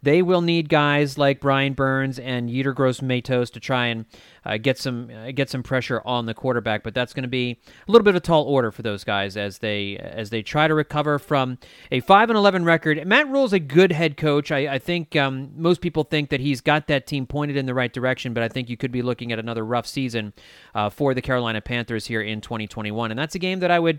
They 0.00 0.22
will 0.22 0.40
need 0.40 0.68
guys 0.68 1.18
like 1.18 1.40
Brian 1.40 1.72
Burns 1.74 2.20
and 2.20 2.48
Yetur 2.48 2.72
Gross-Matos 2.74 3.50
to 3.50 3.60
try 3.60 3.86
and 3.86 4.06
uh, 4.44 4.56
get 4.56 4.78
some 4.78 5.10
uh, 5.10 5.32
get 5.32 5.50
some 5.50 5.64
pressure 5.64 6.00
on 6.04 6.26
the 6.26 6.34
quarterback. 6.34 6.84
But 6.84 6.94
that's 6.94 7.12
going 7.12 7.24
to 7.24 7.28
be 7.28 7.58
a 7.66 7.90
little 7.90 8.04
bit 8.04 8.10
of 8.10 8.16
a 8.16 8.20
tall 8.20 8.44
order 8.44 8.70
for 8.70 8.82
those 8.82 9.02
guys 9.02 9.36
as 9.36 9.58
they 9.58 9.96
as 9.96 10.30
they 10.30 10.40
try 10.40 10.68
to 10.68 10.74
recover 10.74 11.18
from 11.18 11.58
a 11.90 11.98
five 11.98 12.30
and 12.30 12.36
eleven 12.36 12.64
record. 12.64 13.04
Matt 13.08 13.28
Rhule's 13.28 13.52
a 13.52 13.58
good 13.58 13.90
head 13.90 14.16
coach. 14.16 14.52
I, 14.52 14.74
I 14.74 14.78
think 14.78 15.16
um, 15.16 15.50
most 15.56 15.80
people 15.80 16.04
think 16.04 16.30
that 16.30 16.38
he's 16.38 16.60
got 16.60 16.86
that 16.86 17.08
team 17.08 17.26
pointed 17.26 17.56
in 17.56 17.66
the 17.66 17.74
right 17.74 17.92
direction, 17.92 18.32
but 18.38 18.44
I 18.44 18.48
think 18.48 18.70
you 18.70 18.76
could 18.76 18.92
be 18.92 19.02
looking 19.02 19.32
at 19.32 19.40
another 19.40 19.64
rough 19.64 19.84
season 19.84 20.32
uh, 20.72 20.90
for 20.90 21.12
the 21.12 21.20
Carolina 21.20 21.60
Panthers 21.60 22.06
here 22.06 22.22
in 22.22 22.40
2021, 22.40 23.10
and 23.10 23.18
that's 23.18 23.34
a 23.34 23.38
game 23.40 23.58
that 23.58 23.72
I 23.72 23.80
would 23.80 23.98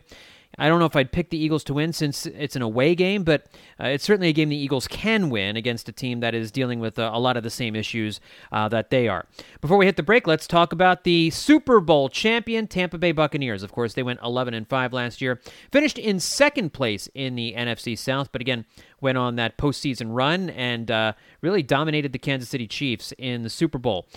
I 0.60 0.68
don't 0.68 0.80
know 0.80 0.86
if 0.86 0.96
I'd 0.96 1.12
pick 1.12 1.30
the 1.30 1.38
Eagles 1.38 1.63
to 1.66 1.74
win 1.74 1.94
since 1.94 2.25
it's 2.25 2.56
an 2.56 2.62
away 2.62 2.96
game, 2.96 3.24
but 3.24 3.48
uh, 3.80 3.88
it's 3.88 4.04
certainly 4.04 4.28
a 4.28 4.34
game 4.34 4.50
the 4.50 4.58
Eagles 4.58 4.88
can 4.88 5.30
win 5.30 5.56
against 5.56 5.88
a 5.88 5.92
team 5.92 6.20
that 6.20 6.36
is 6.36 6.51
dealing 6.51 6.80
with 6.80 7.00
uh, 7.00 7.10
a 7.13 7.20
lot 7.20 7.38
of 7.38 7.44
the 7.44 7.50
same 7.50 7.75
issues 7.75 8.20
uh, 8.51 8.68
that 8.70 8.89
they 8.89 9.08
are. 9.08 9.25
Before 9.62 9.78
we 9.78 9.86
hit 9.86 9.96
the 9.96 10.04
break, 10.04 10.28
let's 10.28 10.48
talk 10.48 10.74
about 10.74 11.04
the 11.04 11.30
Super 11.30 11.80
Bowl 11.80 12.10
champion 12.10 12.68
Tampa 12.68 12.98
Bay 12.98 13.12
Buccaneers. 13.12 13.63
Of 13.63 13.72
course, 13.72 13.94
they 13.94 14.04
went 14.04 14.20
11 14.22 14.54
and 14.54 14.68
5 14.68 14.94
last 14.94 15.22
year, 15.22 15.39
finished 15.72 15.98
in 15.98 16.20
second 16.20 16.74
place 16.74 17.08
in 17.16 17.36
the 17.36 17.54
NFC 17.58 17.98
South, 17.98 18.32
but 18.32 18.42
again, 18.42 18.66
went 19.01 19.18
on 19.18 19.38
that 19.38 19.58
postseason 19.58 20.08
run 20.10 20.50
and 20.50 20.92
uh, 20.92 21.13
really 21.42 21.63
dominated 21.63 22.12
the 22.12 22.20
Kansas 22.20 22.50
City 22.50 22.68
Chiefs 22.68 23.13
in 23.18 23.44
the 23.44 23.50
Super 23.50 23.78
Bowl. 23.78 24.08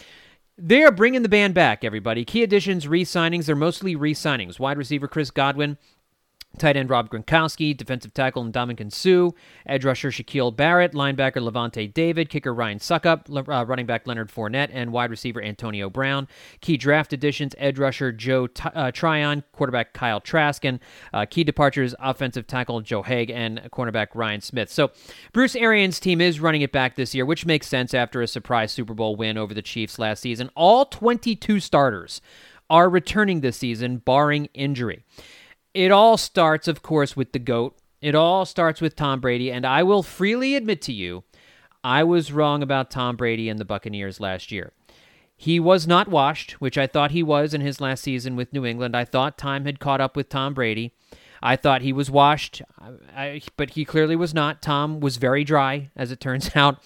They 0.58 0.84
are 0.84 0.92
bringing 0.92 1.22
the 1.22 1.28
band 1.28 1.54
back, 1.54 1.82
everybody. 1.82 2.24
Key 2.24 2.42
additions, 2.42 2.86
re 2.86 3.04
signings. 3.04 3.46
They're 3.46 3.56
mostly 3.56 3.96
re 3.96 4.14
signings. 4.14 4.58
Wide 4.58 4.76
receiver 4.76 5.08
Chris 5.08 5.30
Godwin 5.30 5.78
Tight 6.58 6.76
end 6.76 6.90
Rob 6.90 7.10
Gronkowski, 7.10 7.76
defensive 7.76 8.12
tackle 8.12 8.44
Ndamukong 8.44 8.92
Suh, 8.92 9.30
edge 9.66 9.84
rusher 9.84 10.10
Shaquille 10.10 10.54
Barrett, 10.54 10.92
linebacker 10.92 11.36
Lavonte 11.36 11.92
David, 11.92 12.28
kicker 12.28 12.52
Ryan 12.52 12.78
Succop, 12.78 13.28
uh, 13.30 13.64
running 13.66 13.86
back 13.86 14.06
Leonard 14.06 14.30
Fournette, 14.30 14.70
and 14.72 14.92
wide 14.92 15.10
receiver 15.10 15.42
Antonio 15.42 15.88
Brown. 15.88 16.28
Key 16.60 16.76
draft 16.76 17.12
additions: 17.12 17.54
edge 17.58 17.78
rusher 17.78 18.12
Joe 18.12 18.46
T- 18.46 18.68
uh, 18.74 18.90
Tryon, 18.90 19.44
quarterback 19.52 19.92
Kyle 19.94 20.20
Trask, 20.20 20.64
and 20.64 20.78
uh, 21.12 21.24
key 21.24 21.42
departures: 21.42 21.94
offensive 21.98 22.46
tackle 22.46 22.80
Joe 22.82 23.02
Haeg 23.02 23.30
and 23.30 23.60
cornerback 23.72 24.08
Ryan 24.14 24.40
Smith. 24.40 24.70
So 24.70 24.90
Bruce 25.32 25.56
Arians' 25.56 25.98
team 25.98 26.20
is 26.20 26.38
running 26.38 26.62
it 26.62 26.72
back 26.72 26.96
this 26.96 27.14
year, 27.14 27.24
which 27.24 27.46
makes 27.46 27.66
sense 27.66 27.94
after 27.94 28.20
a 28.20 28.26
surprise 28.26 28.72
Super 28.72 28.94
Bowl 28.94 29.16
win 29.16 29.38
over 29.38 29.54
the 29.54 29.62
Chiefs 29.62 29.98
last 29.98 30.20
season. 30.20 30.50
All 30.54 30.84
22 30.84 31.60
starters 31.60 32.20
are 32.68 32.88
returning 32.88 33.40
this 33.40 33.56
season, 33.56 33.98
barring 33.98 34.46
injury. 34.54 35.04
It 35.74 35.90
all 35.90 36.16
starts, 36.16 36.68
of 36.68 36.82
course, 36.82 37.16
with 37.16 37.32
the 37.32 37.38
GOAT. 37.38 37.76
It 38.00 38.14
all 38.14 38.44
starts 38.44 38.80
with 38.80 38.96
Tom 38.96 39.20
Brady. 39.20 39.50
And 39.50 39.64
I 39.64 39.82
will 39.82 40.02
freely 40.02 40.54
admit 40.56 40.82
to 40.82 40.92
you, 40.92 41.24
I 41.84 42.04
was 42.04 42.32
wrong 42.32 42.62
about 42.62 42.90
Tom 42.90 43.16
Brady 43.16 43.48
and 43.48 43.58
the 43.58 43.64
Buccaneers 43.64 44.20
last 44.20 44.52
year. 44.52 44.72
He 45.36 45.58
was 45.58 45.86
not 45.86 46.08
washed, 46.08 46.52
which 46.60 46.78
I 46.78 46.86
thought 46.86 47.10
he 47.10 47.22
was 47.22 47.52
in 47.52 47.60
his 47.60 47.80
last 47.80 48.04
season 48.04 48.36
with 48.36 48.52
New 48.52 48.64
England. 48.64 48.96
I 48.96 49.04
thought 49.04 49.36
time 49.36 49.64
had 49.64 49.80
caught 49.80 50.00
up 50.00 50.14
with 50.16 50.28
Tom 50.28 50.54
Brady. 50.54 50.94
I 51.42 51.56
thought 51.56 51.82
he 51.82 51.92
was 51.92 52.08
washed, 52.08 52.62
I, 53.16 53.42
but 53.56 53.70
he 53.70 53.84
clearly 53.84 54.14
was 54.14 54.32
not. 54.32 54.62
Tom 54.62 55.00
was 55.00 55.16
very 55.16 55.42
dry, 55.42 55.90
as 55.96 56.12
it 56.12 56.20
turns 56.20 56.50
out. 56.56 56.80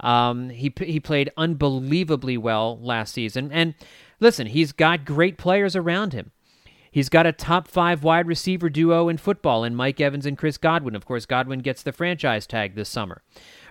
Um, 0.00 0.50
he 0.50 0.70
he 0.78 1.00
played 1.00 1.30
unbelievably 1.38 2.36
well 2.36 2.78
last 2.82 3.14
season, 3.14 3.50
and 3.50 3.74
listen, 4.20 4.48
he's 4.48 4.72
got 4.72 5.06
great 5.06 5.38
players 5.38 5.74
around 5.74 6.12
him. 6.12 6.32
He's 6.92 7.08
got 7.08 7.26
a 7.26 7.32
top 7.32 7.66
five 7.66 8.04
wide 8.04 8.26
receiver 8.26 8.68
duo 8.68 9.08
in 9.08 9.16
football 9.16 9.64
in 9.64 9.74
Mike 9.74 9.98
Evans 9.98 10.26
and 10.26 10.36
Chris 10.36 10.58
Godwin. 10.58 10.94
Of 10.94 11.06
course, 11.06 11.24
Godwin 11.24 11.60
gets 11.60 11.82
the 11.82 11.90
franchise 11.90 12.46
tag 12.46 12.74
this 12.74 12.90
summer. 12.90 13.22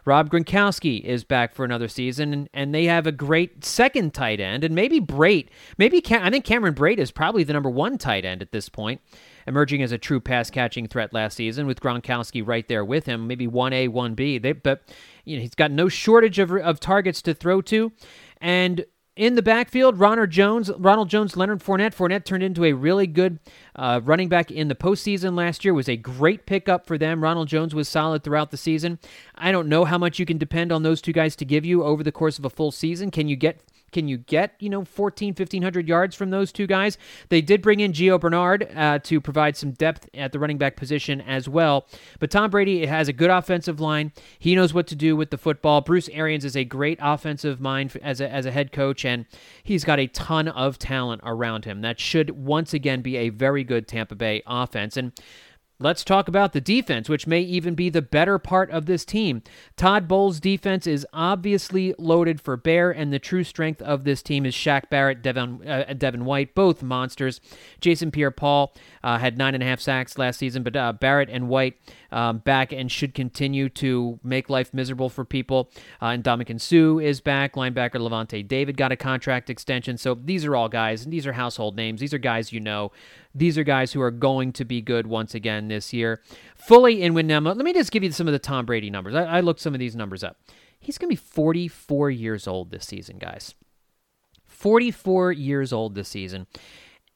Rob 0.05 0.31
Gronkowski 0.31 1.01
is 1.03 1.23
back 1.23 1.53
for 1.53 1.63
another 1.63 1.87
season, 1.87 2.49
and, 2.51 2.73
they 2.73 2.85
have 2.85 3.05
a 3.05 3.11
great 3.11 3.63
second 3.63 4.15
tight 4.15 4.39
end, 4.39 4.63
and 4.63 4.73
maybe 4.73 4.99
Brate. 4.99 5.49
Maybe 5.77 6.01
Cam- 6.01 6.23
I 6.23 6.31
think 6.31 6.45
Cameron 6.45 6.73
Brate 6.73 6.97
is 6.97 7.11
probably 7.11 7.43
the 7.43 7.53
number 7.53 7.69
one 7.69 7.99
tight 7.99 8.25
end 8.25 8.41
at 8.41 8.51
this 8.51 8.69
point, 8.69 9.01
emerging 9.45 9.83
as 9.83 9.91
a 9.91 9.99
true 9.99 10.19
pass 10.19 10.49
catching 10.49 10.87
threat 10.87 11.13
last 11.13 11.35
season 11.37 11.67
with 11.67 11.79
Gronkowski 11.79 12.41
right 12.45 12.67
there 12.67 12.83
with 12.83 13.05
him. 13.05 13.27
Maybe 13.27 13.45
one 13.45 13.73
A, 13.73 13.89
one 13.89 14.15
B. 14.15 14.39
But 14.39 14.81
you 15.25 15.35
know 15.35 15.41
he's 15.41 15.53
got 15.53 15.69
no 15.69 15.87
shortage 15.89 16.39
of 16.39 16.51
of 16.51 16.79
targets 16.79 17.21
to 17.23 17.35
throw 17.35 17.61
to, 17.61 17.91
and 18.39 18.85
in 19.21 19.35
the 19.35 19.43
backfield, 19.43 19.99
Ronald 19.99 20.31
Jones, 20.31 20.71
Ronald 20.79 21.07
Jones, 21.07 21.37
Leonard 21.37 21.59
Fournette. 21.59 21.93
Fournette 21.93 22.25
turned 22.25 22.41
into 22.41 22.65
a 22.65 22.73
really 22.73 23.05
good 23.05 23.37
uh, 23.75 24.01
running 24.03 24.29
back 24.29 24.49
in 24.49 24.67
the 24.67 24.73
postseason 24.73 25.37
last 25.37 25.63
year. 25.63 25.75
Was 25.75 25.87
a 25.87 25.95
great 25.95 26.47
pickup 26.47 26.87
for 26.87 26.97
them. 26.97 27.21
Ronald 27.21 27.47
Jones 27.47 27.75
was 27.75 27.87
solid 27.87 28.23
throughout 28.23 28.49
the 28.49 28.57
season. 28.57 28.97
I 29.35 29.51
don't 29.51 29.69
know 29.69 29.85
how 29.85 29.99
much 29.99 30.17
you 30.17 30.25
can 30.25 30.39
depend 30.39 30.71
on 30.71 30.81
those 30.81 31.03
two 31.03 31.13
guys 31.13 31.35
to 31.35 31.45
give 31.45 31.63
you 31.63 31.83
over 31.83 32.01
the 32.01 32.11
course 32.11 32.39
of 32.39 32.45
a 32.45 32.49
full 32.49 32.71
season. 32.71 33.11
Can 33.11 33.27
you 33.27 33.35
get 33.35 33.61
Can 33.91 34.07
you 34.07 34.17
get, 34.17 34.55
you 34.60 34.69
know, 34.69 34.83
14, 34.83 35.29
1500 35.29 35.88
yards 35.88 36.15
from 36.15 36.29
those 36.29 36.51
two 36.51 36.67
guys? 36.67 36.98
They 37.29 37.41
did 37.41 37.62
bring 37.62 37.79
in 37.79 37.93
Gio 37.93 38.19
Bernard 38.19 38.69
uh, 38.75 39.00
to 39.00 39.21
provide 39.21 39.57
some 39.57 39.71
depth 39.71 40.10
at 40.13 40.31
the 40.31 40.39
running 40.39 40.57
back 40.57 40.75
position 40.75 41.21
as 41.21 41.50
well. 41.50 41.88
But 42.19 42.31
Tom 42.31 42.50
Brady 42.50 42.86
has 42.86 43.07
a 43.07 43.13
good 43.13 43.29
offensive 43.29 43.79
line. 43.79 44.12
He 44.39 44.55
knows 44.55 44.74
what 44.74 44.88
to 44.88 44.95
do 44.95 45.15
with 45.15 45.29
the 45.29 45.38
football. 45.38 45.81
Bruce 45.81 46.10
Arians 46.10 46.45
is 46.45 46.55
a 46.55 46.63
great 46.63 47.00
offensive 47.01 47.60
mind 47.60 47.98
as 48.01 48.21
a, 48.21 48.31
as 48.31 48.45
a 48.45 48.51
head 48.51 48.71
coach, 48.71 49.05
and 49.05 49.25
he's 49.63 49.83
got 49.83 50.00
a 50.00 50.07
ton 50.07 50.48
of 50.48 50.77
talent 50.77 51.21
around 51.24 51.65
him. 51.65 51.81
That 51.81 52.00
should 52.00 52.31
once 52.31 52.74
again 52.74 53.01
be 53.01 53.17
a 53.17 53.29
very 53.29 53.63
good 53.63 53.88
Tampa 53.88 54.15
Bay 54.15 54.41
offense. 54.45 54.98
And 54.98 55.13
Let's 55.81 56.03
talk 56.03 56.27
about 56.27 56.53
the 56.53 56.61
defense, 56.61 57.09
which 57.09 57.25
may 57.25 57.41
even 57.41 57.73
be 57.73 57.89
the 57.89 58.03
better 58.03 58.38
part 58.38 58.69
of 58.69 58.85
this 58.85 59.03
team. 59.03 59.41
Todd 59.77 60.07
Bowles' 60.07 60.39
defense 60.39 60.85
is 60.85 61.07
obviously 61.11 61.95
loaded 61.97 62.39
for 62.39 62.55
bear, 62.55 62.91
and 62.91 63.11
the 63.11 63.17
true 63.17 63.43
strength 63.43 63.81
of 63.81 64.03
this 64.03 64.21
team 64.21 64.45
is 64.45 64.53
Shaq 64.53 64.89
Barrett, 64.91 65.23
Devin, 65.23 65.67
uh, 65.67 65.93
Devin 65.97 66.23
White, 66.23 66.53
both 66.53 66.83
monsters. 66.83 67.41
Jason 67.79 68.11
Pierre 68.11 68.29
Paul 68.29 68.73
uh, 69.03 69.17
had 69.17 69.39
nine 69.39 69.55
and 69.55 69.63
a 69.63 69.65
half 69.65 69.79
sacks 69.79 70.19
last 70.19 70.38
season, 70.38 70.61
but 70.61 70.75
uh, 70.75 70.93
Barrett 70.93 71.29
and 71.29 71.50
White 71.50 71.77
um, 72.11 72.38
back 72.39 72.71
and 72.71 72.91
should 72.91 73.15
continue 73.15 73.67
to 73.69 74.19
make 74.23 74.51
life 74.51 74.73
miserable 74.73 75.09
for 75.09 75.25
people. 75.25 75.71
Uh, 76.00 76.07
and 76.07 76.23
Ndamukong 76.23 76.61
Suh 76.61 77.00
is 77.00 77.21
back. 77.21 77.55
Linebacker 77.55 77.95
Lavonte 77.95 78.47
David 78.47 78.77
got 78.77 78.91
a 78.91 78.95
contract 78.95 79.50
extension. 79.50 79.97
So 79.97 80.13
these 80.13 80.45
are 80.45 80.55
all 80.55 80.69
guys, 80.69 81.03
and 81.03 81.11
these 81.11 81.25
are 81.25 81.33
household 81.33 81.75
names. 81.75 82.01
These 82.01 82.13
are 82.13 82.19
guys 82.19 82.53
you 82.53 82.59
know. 82.59 82.91
These 83.33 83.57
are 83.57 83.63
guys 83.63 83.93
who 83.93 84.01
are 84.01 84.11
going 84.11 84.51
to 84.53 84.65
be 84.65 84.81
good 84.81 85.07
once 85.07 85.33
again 85.33 85.69
this 85.69 85.93
year. 85.93 86.21
Fully 86.55 87.01
in 87.01 87.13
Winnem. 87.13 87.45
Let 87.45 87.55
me 87.57 87.71
just 87.73 87.91
give 87.91 88.03
you 88.03 88.11
some 88.11 88.27
of 88.27 88.33
the 88.33 88.39
Tom 88.39 88.65
Brady 88.65 88.89
numbers. 88.89 89.15
I, 89.15 89.23
I 89.23 89.39
looked 89.39 89.61
some 89.61 89.73
of 89.73 89.79
these 89.79 89.95
numbers 89.95 90.21
up. 90.23 90.35
He's 90.79 90.97
going 90.97 91.07
to 91.07 91.21
be 91.21 91.27
44 91.27 92.09
years 92.09 92.47
old 92.47 92.71
this 92.71 92.85
season, 92.85 93.19
guys. 93.19 93.55
44 94.47 95.31
years 95.31 95.71
old 95.71 95.95
this 95.95 96.09
season. 96.09 96.47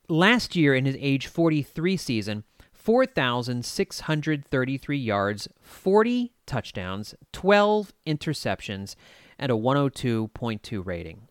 Last 0.08 0.56
year, 0.56 0.74
in 0.76 0.86
his 0.86 0.96
age 1.00 1.26
43 1.28 1.98
season, 1.98 2.44
4,633 2.74 4.98
yards, 4.98 5.48
40 5.60 6.32
touchdowns, 6.46 7.16
12 7.34 7.92
interceptions, 8.06 8.96
and 9.40 9.52
a 9.52 9.56
102.2 9.56 10.86
rating. 10.86 11.28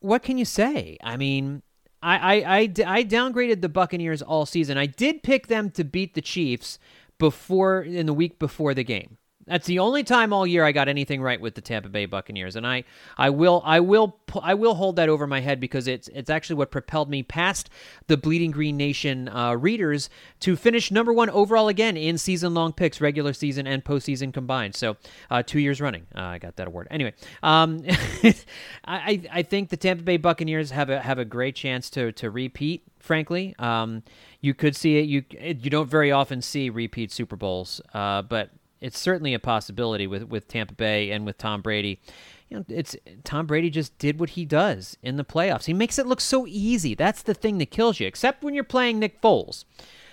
What 0.00 0.24
can 0.24 0.38
you 0.38 0.44
say? 0.44 0.98
I 1.02 1.16
mean, 1.16 1.62
I, 2.02 2.16
I, 2.16 2.56
I, 2.56 2.58
I 2.86 3.04
downgraded 3.04 3.60
the 3.60 3.68
Buccaneers 3.68 4.22
all 4.22 4.46
season. 4.46 4.78
I 4.78 4.86
did 4.86 5.22
pick 5.22 5.46
them 5.46 5.70
to 5.70 5.84
beat 5.84 6.14
the 6.14 6.20
Chiefs 6.20 6.78
before 7.18 7.82
in 7.82 8.06
the 8.06 8.14
week 8.14 8.38
before 8.38 8.74
the 8.74 8.84
game. 8.84 9.18
That's 9.46 9.66
the 9.66 9.78
only 9.78 10.02
time 10.02 10.32
all 10.32 10.46
year 10.46 10.64
I 10.64 10.72
got 10.72 10.88
anything 10.88 11.22
right 11.22 11.40
with 11.40 11.54
the 11.54 11.60
Tampa 11.60 11.88
Bay 11.88 12.06
Buccaneers, 12.06 12.56
and 12.56 12.66
I, 12.66 12.82
I 13.16 13.30
will, 13.30 13.62
I 13.64 13.78
will, 13.78 14.18
I 14.42 14.54
will 14.54 14.74
hold 14.74 14.96
that 14.96 15.08
over 15.08 15.26
my 15.26 15.40
head 15.40 15.60
because 15.60 15.86
it's, 15.86 16.08
it's 16.08 16.28
actually 16.28 16.56
what 16.56 16.72
propelled 16.72 17.08
me 17.08 17.22
past 17.22 17.70
the 18.08 18.16
Bleeding 18.16 18.50
Green 18.50 18.76
Nation 18.76 19.28
uh, 19.28 19.54
readers 19.54 20.10
to 20.40 20.56
finish 20.56 20.90
number 20.90 21.12
one 21.12 21.30
overall 21.30 21.68
again 21.68 21.96
in 21.96 22.18
season-long 22.18 22.72
picks, 22.72 23.00
regular 23.00 23.32
season 23.32 23.68
and 23.68 23.84
postseason 23.84 24.34
combined. 24.34 24.74
So, 24.74 24.96
uh, 25.30 25.44
two 25.44 25.60
years 25.60 25.80
running, 25.80 26.06
uh, 26.16 26.22
I 26.22 26.38
got 26.38 26.56
that 26.56 26.66
award. 26.66 26.88
Anyway, 26.90 27.14
um, 27.44 27.84
I, 28.84 29.22
I 29.32 29.42
think 29.42 29.70
the 29.70 29.76
Tampa 29.76 30.02
Bay 30.02 30.16
Buccaneers 30.16 30.72
have 30.72 30.90
a 30.90 31.00
have 31.00 31.18
a 31.18 31.24
great 31.24 31.54
chance 31.54 31.88
to 31.90 32.12
to 32.12 32.30
repeat. 32.30 32.82
Frankly, 32.98 33.54
um, 33.60 34.02
you 34.40 34.54
could 34.54 34.74
see 34.74 34.98
it. 34.98 35.02
You 35.02 35.24
you 35.30 35.70
don't 35.70 35.88
very 35.88 36.10
often 36.10 36.42
see 36.42 36.68
repeat 36.70 37.12
Super 37.12 37.36
Bowls, 37.36 37.80
uh, 37.94 38.22
but 38.22 38.50
it's 38.80 38.98
certainly 38.98 39.34
a 39.34 39.38
possibility 39.38 40.06
with 40.06 40.24
with 40.24 40.48
Tampa 40.48 40.74
Bay 40.74 41.10
and 41.10 41.24
with 41.24 41.38
Tom 41.38 41.62
Brady. 41.62 42.00
You 42.48 42.58
know, 42.58 42.64
it's 42.68 42.96
Tom 43.24 43.46
Brady 43.46 43.70
just 43.70 43.96
did 43.98 44.20
what 44.20 44.30
he 44.30 44.44
does 44.44 44.96
in 45.02 45.16
the 45.16 45.24
playoffs. 45.24 45.64
He 45.64 45.72
makes 45.72 45.98
it 45.98 46.06
look 46.06 46.20
so 46.20 46.46
easy. 46.46 46.94
That's 46.94 47.22
the 47.22 47.34
thing 47.34 47.58
that 47.58 47.70
kills 47.70 47.98
you. 47.98 48.06
Except 48.06 48.44
when 48.44 48.54
you're 48.54 48.64
playing 48.64 48.98
Nick 48.98 49.20
Foles, 49.20 49.64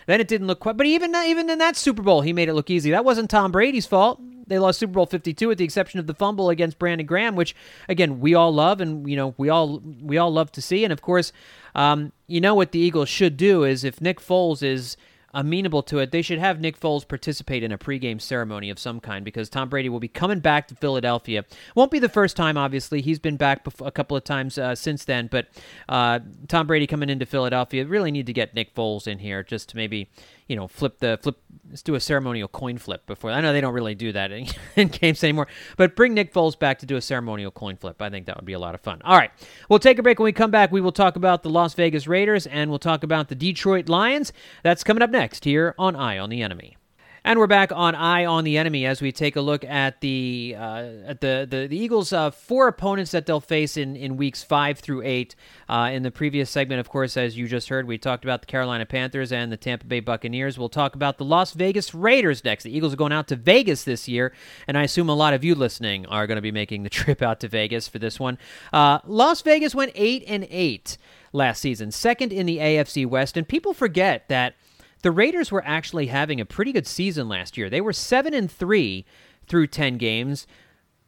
then 0.07 0.19
it 0.19 0.27
didn't 0.27 0.47
look 0.47 0.59
quite. 0.59 0.77
But 0.77 0.87
even 0.87 1.15
even 1.15 1.49
in 1.49 1.59
that 1.59 1.75
Super 1.75 2.01
Bowl, 2.01 2.21
he 2.21 2.33
made 2.33 2.49
it 2.49 2.53
look 2.53 2.69
easy. 2.69 2.91
That 2.91 3.05
wasn't 3.05 3.29
Tom 3.29 3.51
Brady's 3.51 3.85
fault. 3.85 4.19
They 4.47 4.59
lost 4.59 4.79
Super 4.79 4.93
Bowl 4.93 5.05
52 5.05 5.47
with 5.47 5.57
the 5.57 5.63
exception 5.63 5.99
of 5.99 6.07
the 6.07 6.13
fumble 6.13 6.49
against 6.49 6.79
Brandon 6.79 7.07
Graham, 7.07 7.35
which 7.35 7.55
again 7.87 8.19
we 8.19 8.33
all 8.33 8.53
love 8.53 8.81
and 8.81 9.09
you 9.09 9.15
know 9.15 9.33
we 9.37 9.49
all 9.49 9.79
we 10.01 10.17
all 10.17 10.31
love 10.31 10.51
to 10.53 10.61
see. 10.61 10.83
And 10.83 10.91
of 10.91 11.01
course, 11.01 11.31
um, 11.75 12.11
you 12.27 12.41
know 12.41 12.55
what 12.55 12.71
the 12.71 12.79
Eagles 12.79 13.09
should 13.09 13.37
do 13.37 13.63
is 13.63 13.83
if 13.83 14.01
Nick 14.01 14.19
Foles 14.19 14.63
is 14.63 14.97
amenable 15.33 15.83
to 15.83 15.99
it, 15.99 16.11
they 16.11 16.21
should 16.21 16.39
have 16.39 16.59
Nick 16.59 16.79
Foles 16.79 17.07
participate 17.07 17.63
in 17.63 17.71
a 17.71 17.77
pregame 17.77 18.21
ceremony 18.21 18.69
of 18.69 18.79
some 18.79 18.99
kind 18.99 19.25
because 19.25 19.49
Tom 19.49 19.69
Brady 19.69 19.89
will 19.89 19.99
be 19.99 20.07
coming 20.07 20.39
back 20.39 20.67
to 20.67 20.75
Philadelphia. 20.75 21.45
Won't 21.75 21.91
be 21.91 21.99
the 21.99 22.09
first 22.09 22.35
time, 22.35 22.57
obviously. 22.57 23.01
He's 23.01 23.19
been 23.19 23.37
back 23.37 23.65
a 23.81 23.91
couple 23.91 24.15
of 24.15 24.23
times 24.23 24.57
uh, 24.57 24.75
since 24.75 25.05
then, 25.05 25.27
but 25.27 25.47
uh, 25.89 26.19
Tom 26.47 26.67
Brady 26.67 26.87
coming 26.87 27.09
into 27.09 27.25
Philadelphia 27.25 27.85
really 27.85 28.11
need 28.11 28.27
to 28.27 28.33
get 28.33 28.53
Nick 28.53 28.75
Foles 28.75 29.07
in 29.07 29.19
here 29.19 29.43
just 29.43 29.69
to 29.69 29.75
maybe 29.75 30.09
you 30.47 30.55
know, 30.55 30.67
flip 30.67 30.99
the 30.99 31.19
flip. 31.21 31.37
Let's 31.69 31.81
do 31.81 31.95
a 31.95 31.99
ceremonial 31.99 32.47
coin 32.47 32.77
flip 32.77 33.05
before. 33.05 33.31
I 33.31 33.41
know 33.41 33.51
they 33.51 33.61
don't 33.61 33.73
really 33.73 33.95
do 33.95 34.11
that 34.11 34.31
in, 34.31 34.47
in, 34.75 34.89
games 34.89 35.23
anymore, 35.23 35.47
but 35.77 35.95
bring 35.95 36.13
Nick 36.13 36.33
Foles 36.33 36.57
back 36.57 36.79
to 36.79 36.85
do 36.85 36.95
a 36.95 37.01
ceremonial 37.01 37.51
coin 37.51 37.77
flip. 37.77 38.01
I 38.01 38.09
think 38.09 38.25
that 38.27 38.35
would 38.35 38.45
be 38.45 38.53
a 38.53 38.59
lot 38.59 38.75
of 38.75 38.81
fun. 38.81 39.01
All 39.03 39.17
right, 39.17 39.31
we'll 39.69 39.79
take 39.79 39.97
a 39.99 40.03
break. 40.03 40.19
When 40.19 40.25
we 40.25 40.33
come 40.33 40.51
back, 40.51 40.71
we 40.71 40.81
will 40.81 40.91
talk 40.91 41.15
about 41.15 41.43
the 41.43 41.49
Las 41.49 41.73
Vegas 41.73 42.07
Raiders 42.07 42.45
and 42.47 42.69
we'll 42.69 42.79
talk 42.79 43.03
about 43.03 43.29
the 43.29 43.35
Detroit 43.35 43.89
Lions. 43.89 44.33
That's 44.61 44.83
coming 44.83 45.01
up 45.01 45.09
next 45.09 45.45
here 45.45 45.73
on 45.77 45.95
Eye 45.95 46.17
on 46.17 46.29
the 46.29 46.41
Enemy. 46.41 46.77
And 47.25 47.39
we're 47.39 47.47
back 47.47 47.71
on 47.71 47.95
Eye 47.95 48.25
on 48.25 48.43
the 48.43 48.57
Enemy 48.57 48.85
as 48.85 49.01
we 49.01 49.13
take 49.13 49.37
a 49.37 49.41
look 49.41 49.63
at 49.63 50.01
the 50.01 50.57
uh, 50.59 50.83
at 51.05 51.21
the 51.21 51.47
the, 51.49 51.67
the 51.67 51.77
Eagles' 51.77 52.11
uh, 52.11 52.31
four 52.31 52.67
opponents 52.67 53.11
that 53.11 53.25
they'll 53.25 53.39
face 53.39 53.77
in, 53.77 53.95
in 53.95 54.17
weeks 54.17 54.43
five 54.43 54.79
through 54.79 55.03
eight. 55.03 55.33
Uh, 55.69 55.89
in 55.93 56.03
the 56.03 56.11
previous 56.11 56.49
segment, 56.49 56.81
of 56.81 56.89
course, 56.89 57.15
as 57.15 57.37
you 57.37 57.47
just 57.47 57.69
heard, 57.69 57.87
we 57.87 57.97
talked 57.97 58.25
about 58.25 58.41
the 58.41 58.47
Carolina 58.47 58.85
Panthers 58.85 59.31
and 59.31 59.53
the 59.53 59.57
Tampa 59.57 59.85
Bay 59.85 60.01
Buccaneers. 60.01 60.59
We'll 60.59 60.67
talk 60.67 60.95
about 60.95 61.17
the 61.17 61.23
Las 61.23 61.53
Vegas 61.53 61.95
Raiders 61.95 62.43
next. 62.43 62.63
The 62.63 62.75
Eagles 62.75 62.91
are 62.91 62.97
going 62.97 63.13
out 63.13 63.29
to 63.29 63.37
Vegas 63.37 63.85
this 63.85 64.09
year, 64.09 64.33
and 64.67 64.77
I 64.77 64.83
assume 64.83 65.07
a 65.07 65.15
lot 65.15 65.33
of 65.33 65.45
you 65.45 65.55
listening 65.55 66.05
are 66.07 66.27
going 66.27 66.35
to 66.35 66.41
be 66.41 66.51
making 66.51 66.83
the 66.83 66.89
trip 67.03 67.21
out 67.21 67.39
to 67.39 67.47
Vegas 67.47 67.87
for 67.87 67.99
this 67.99 68.19
one. 68.19 68.37
Uh, 68.73 68.99
Las 69.05 69.41
Vegas 69.41 69.73
went 69.73 69.93
eight 69.95 70.25
and 70.27 70.45
eight 70.49 70.97
last 71.31 71.61
season, 71.61 71.89
second 71.89 72.33
in 72.33 72.45
the 72.45 72.57
AFC 72.57 73.07
West, 73.07 73.37
and 73.37 73.47
people 73.47 73.73
forget 73.73 74.27
that 74.27 74.55
the 75.03 75.11
Raiders 75.11 75.51
were 75.51 75.63
actually 75.65 76.07
having 76.07 76.41
a 76.41 76.45
pretty 76.45 76.71
good 76.71 76.87
season 76.87 77.29
last 77.29 77.57
year. 77.57 77.69
They 77.69 77.81
were 77.81 77.93
7 77.93 78.33
and 78.33 78.49
3 78.51 79.05
through 79.47 79.67
10 79.67 79.97
games, 79.97 80.47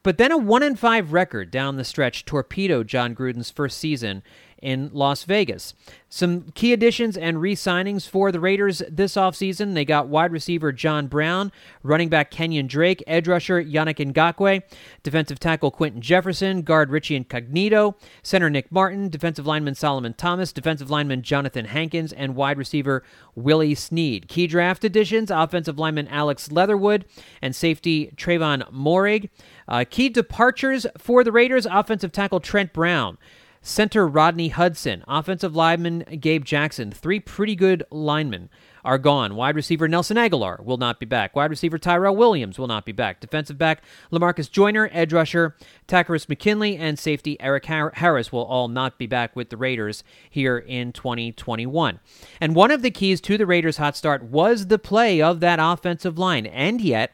but 0.03 0.17
then 0.17 0.31
a 0.31 0.37
1 0.37 0.63
and 0.63 0.77
5 0.77 1.13
record 1.13 1.49
down 1.49 1.77
the 1.77 1.83
stretch 1.83 2.25
torpedoed 2.25 2.87
Jon 2.87 3.15
Gruden's 3.15 3.49
first 3.49 3.79
season 3.79 4.21
in 4.65 4.89
Las 4.93 5.25
Vegas. 5.25 5.75
Some 6.09 6.51
key 6.55 6.73
additions 6.73 7.17
and 7.17 7.39
re 7.39 7.55
signings 7.55 8.09
for 8.09 8.31
the 8.31 8.39
Raiders 8.39 8.81
this 8.89 9.15
offseason. 9.15 9.75
They 9.75 9.85
got 9.85 10.07
wide 10.07 10.31
receiver 10.31 10.71
John 10.71 11.05
Brown, 11.05 11.51
running 11.83 12.09
back 12.09 12.31
Kenyon 12.31 12.65
Drake, 12.65 13.03
edge 13.05 13.27
rusher 13.27 13.63
Yannick 13.63 14.03
Ngakoue, 14.11 14.63
defensive 15.03 15.39
tackle 15.39 15.69
Quinton 15.69 16.01
Jefferson, 16.01 16.63
guard 16.63 16.89
Richie 16.89 17.15
Incognito, 17.15 17.95
center 18.23 18.49
Nick 18.49 18.71
Martin, 18.71 19.09
defensive 19.09 19.45
lineman 19.45 19.75
Solomon 19.75 20.15
Thomas, 20.15 20.51
defensive 20.51 20.89
lineman 20.89 21.21
Jonathan 21.21 21.65
Hankins, 21.65 22.11
and 22.11 22.35
wide 22.35 22.57
receiver 22.57 23.03
Willie 23.35 23.75
Snead. 23.75 24.27
Key 24.27 24.47
draft 24.47 24.83
additions 24.83 25.29
offensive 25.29 25.77
lineman 25.77 26.07
Alex 26.07 26.51
Leatherwood 26.51 27.05
and 27.39 27.55
safety 27.55 28.11
Trevon 28.15 28.67
Moehrig. 28.73 29.29
Uh, 29.67 29.85
key 29.87 30.09
departures 30.09 30.87
for 30.97 31.23
the 31.23 31.31
Raiders 31.31 31.67
offensive 31.69 32.11
tackle 32.11 32.39
Trent 32.39 32.73
Brown. 32.73 33.19
Center 33.67 34.07
Rodney 34.07 34.49
Hudson, 34.49 35.03
offensive 35.07 35.55
lineman 35.55 36.01
Gabe 36.19 36.45
Jackson, 36.45 36.91
three 36.91 37.19
pretty 37.19 37.55
good 37.55 37.83
linemen 37.89 38.51
are 38.83 38.99
gone. 38.99 39.35
Wide 39.35 39.55
receiver 39.55 39.87
Nelson 39.87 40.17
Agholor 40.17 40.63
will 40.63 40.77
not 40.77 40.99
be 40.99 41.07
back. 41.07 41.35
Wide 41.35 41.49
receiver 41.49 41.79
Tyrell 41.79 42.15
Williams 42.15 42.59
will 42.59 42.67
not 42.67 42.85
be 42.85 42.91
back. 42.91 43.21
Defensive 43.21 43.57
back 43.57 43.81
Lamarcus 44.11 44.51
Joyner, 44.51 44.87
edge 44.93 45.11
rusher 45.13 45.55
Takkarist 45.87 46.29
McKinley, 46.29 46.77
and 46.77 46.99
safety 46.99 47.41
Erik 47.41 47.65
Harris 47.65 48.31
will 48.31 48.45
all 48.45 48.67
not 48.67 48.99
be 48.99 49.07
back 49.07 49.35
with 49.35 49.49
the 49.49 49.57
Raiders 49.57 50.03
here 50.29 50.59
in 50.59 50.91
2021. 50.91 51.99
And 52.39 52.55
one 52.55 52.69
of 52.69 52.83
the 52.83 52.91
keys 52.91 53.19
to 53.21 53.35
the 53.35 53.47
Raiders' 53.47 53.77
hot 53.77 53.97
start 53.97 54.21
was 54.21 54.67
the 54.67 54.77
play 54.77 55.23
of 55.23 55.39
that 55.39 55.57
offensive 55.59 56.19
line. 56.19 56.45
And 56.45 56.81
yet, 56.81 57.13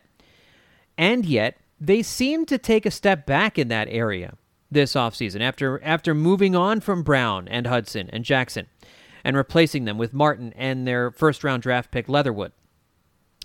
and 0.98 1.26
yet, 1.26 1.62
they 1.80 2.04
seem 2.04 2.46
to 2.48 2.58
take 2.58 2.86
a 2.86 2.92
step 2.92 3.26
back 3.26 3.58
in 3.58 3.70
that 3.70 3.88
area 3.90 4.34
this 4.72 4.94
offseason 4.94 5.42
after 5.42 5.84
after 5.84 6.16
moving 6.16 6.56
on 6.56 6.80
from 6.80 7.04
Brown 7.04 7.48
and 7.48 7.68
Hudson 7.68 8.10
and 8.12 8.24
Jackson 8.24 8.68
and 9.24 9.36
replacing 9.36 9.86
them 9.86 9.98
with 9.98 10.14
Martin 10.14 10.54
and 10.56 10.88
their 10.88 11.12
first 11.12 11.44
round 11.44 11.62
draft 11.62 11.92
pick 11.92 12.08
Leatherwood. 12.08 12.54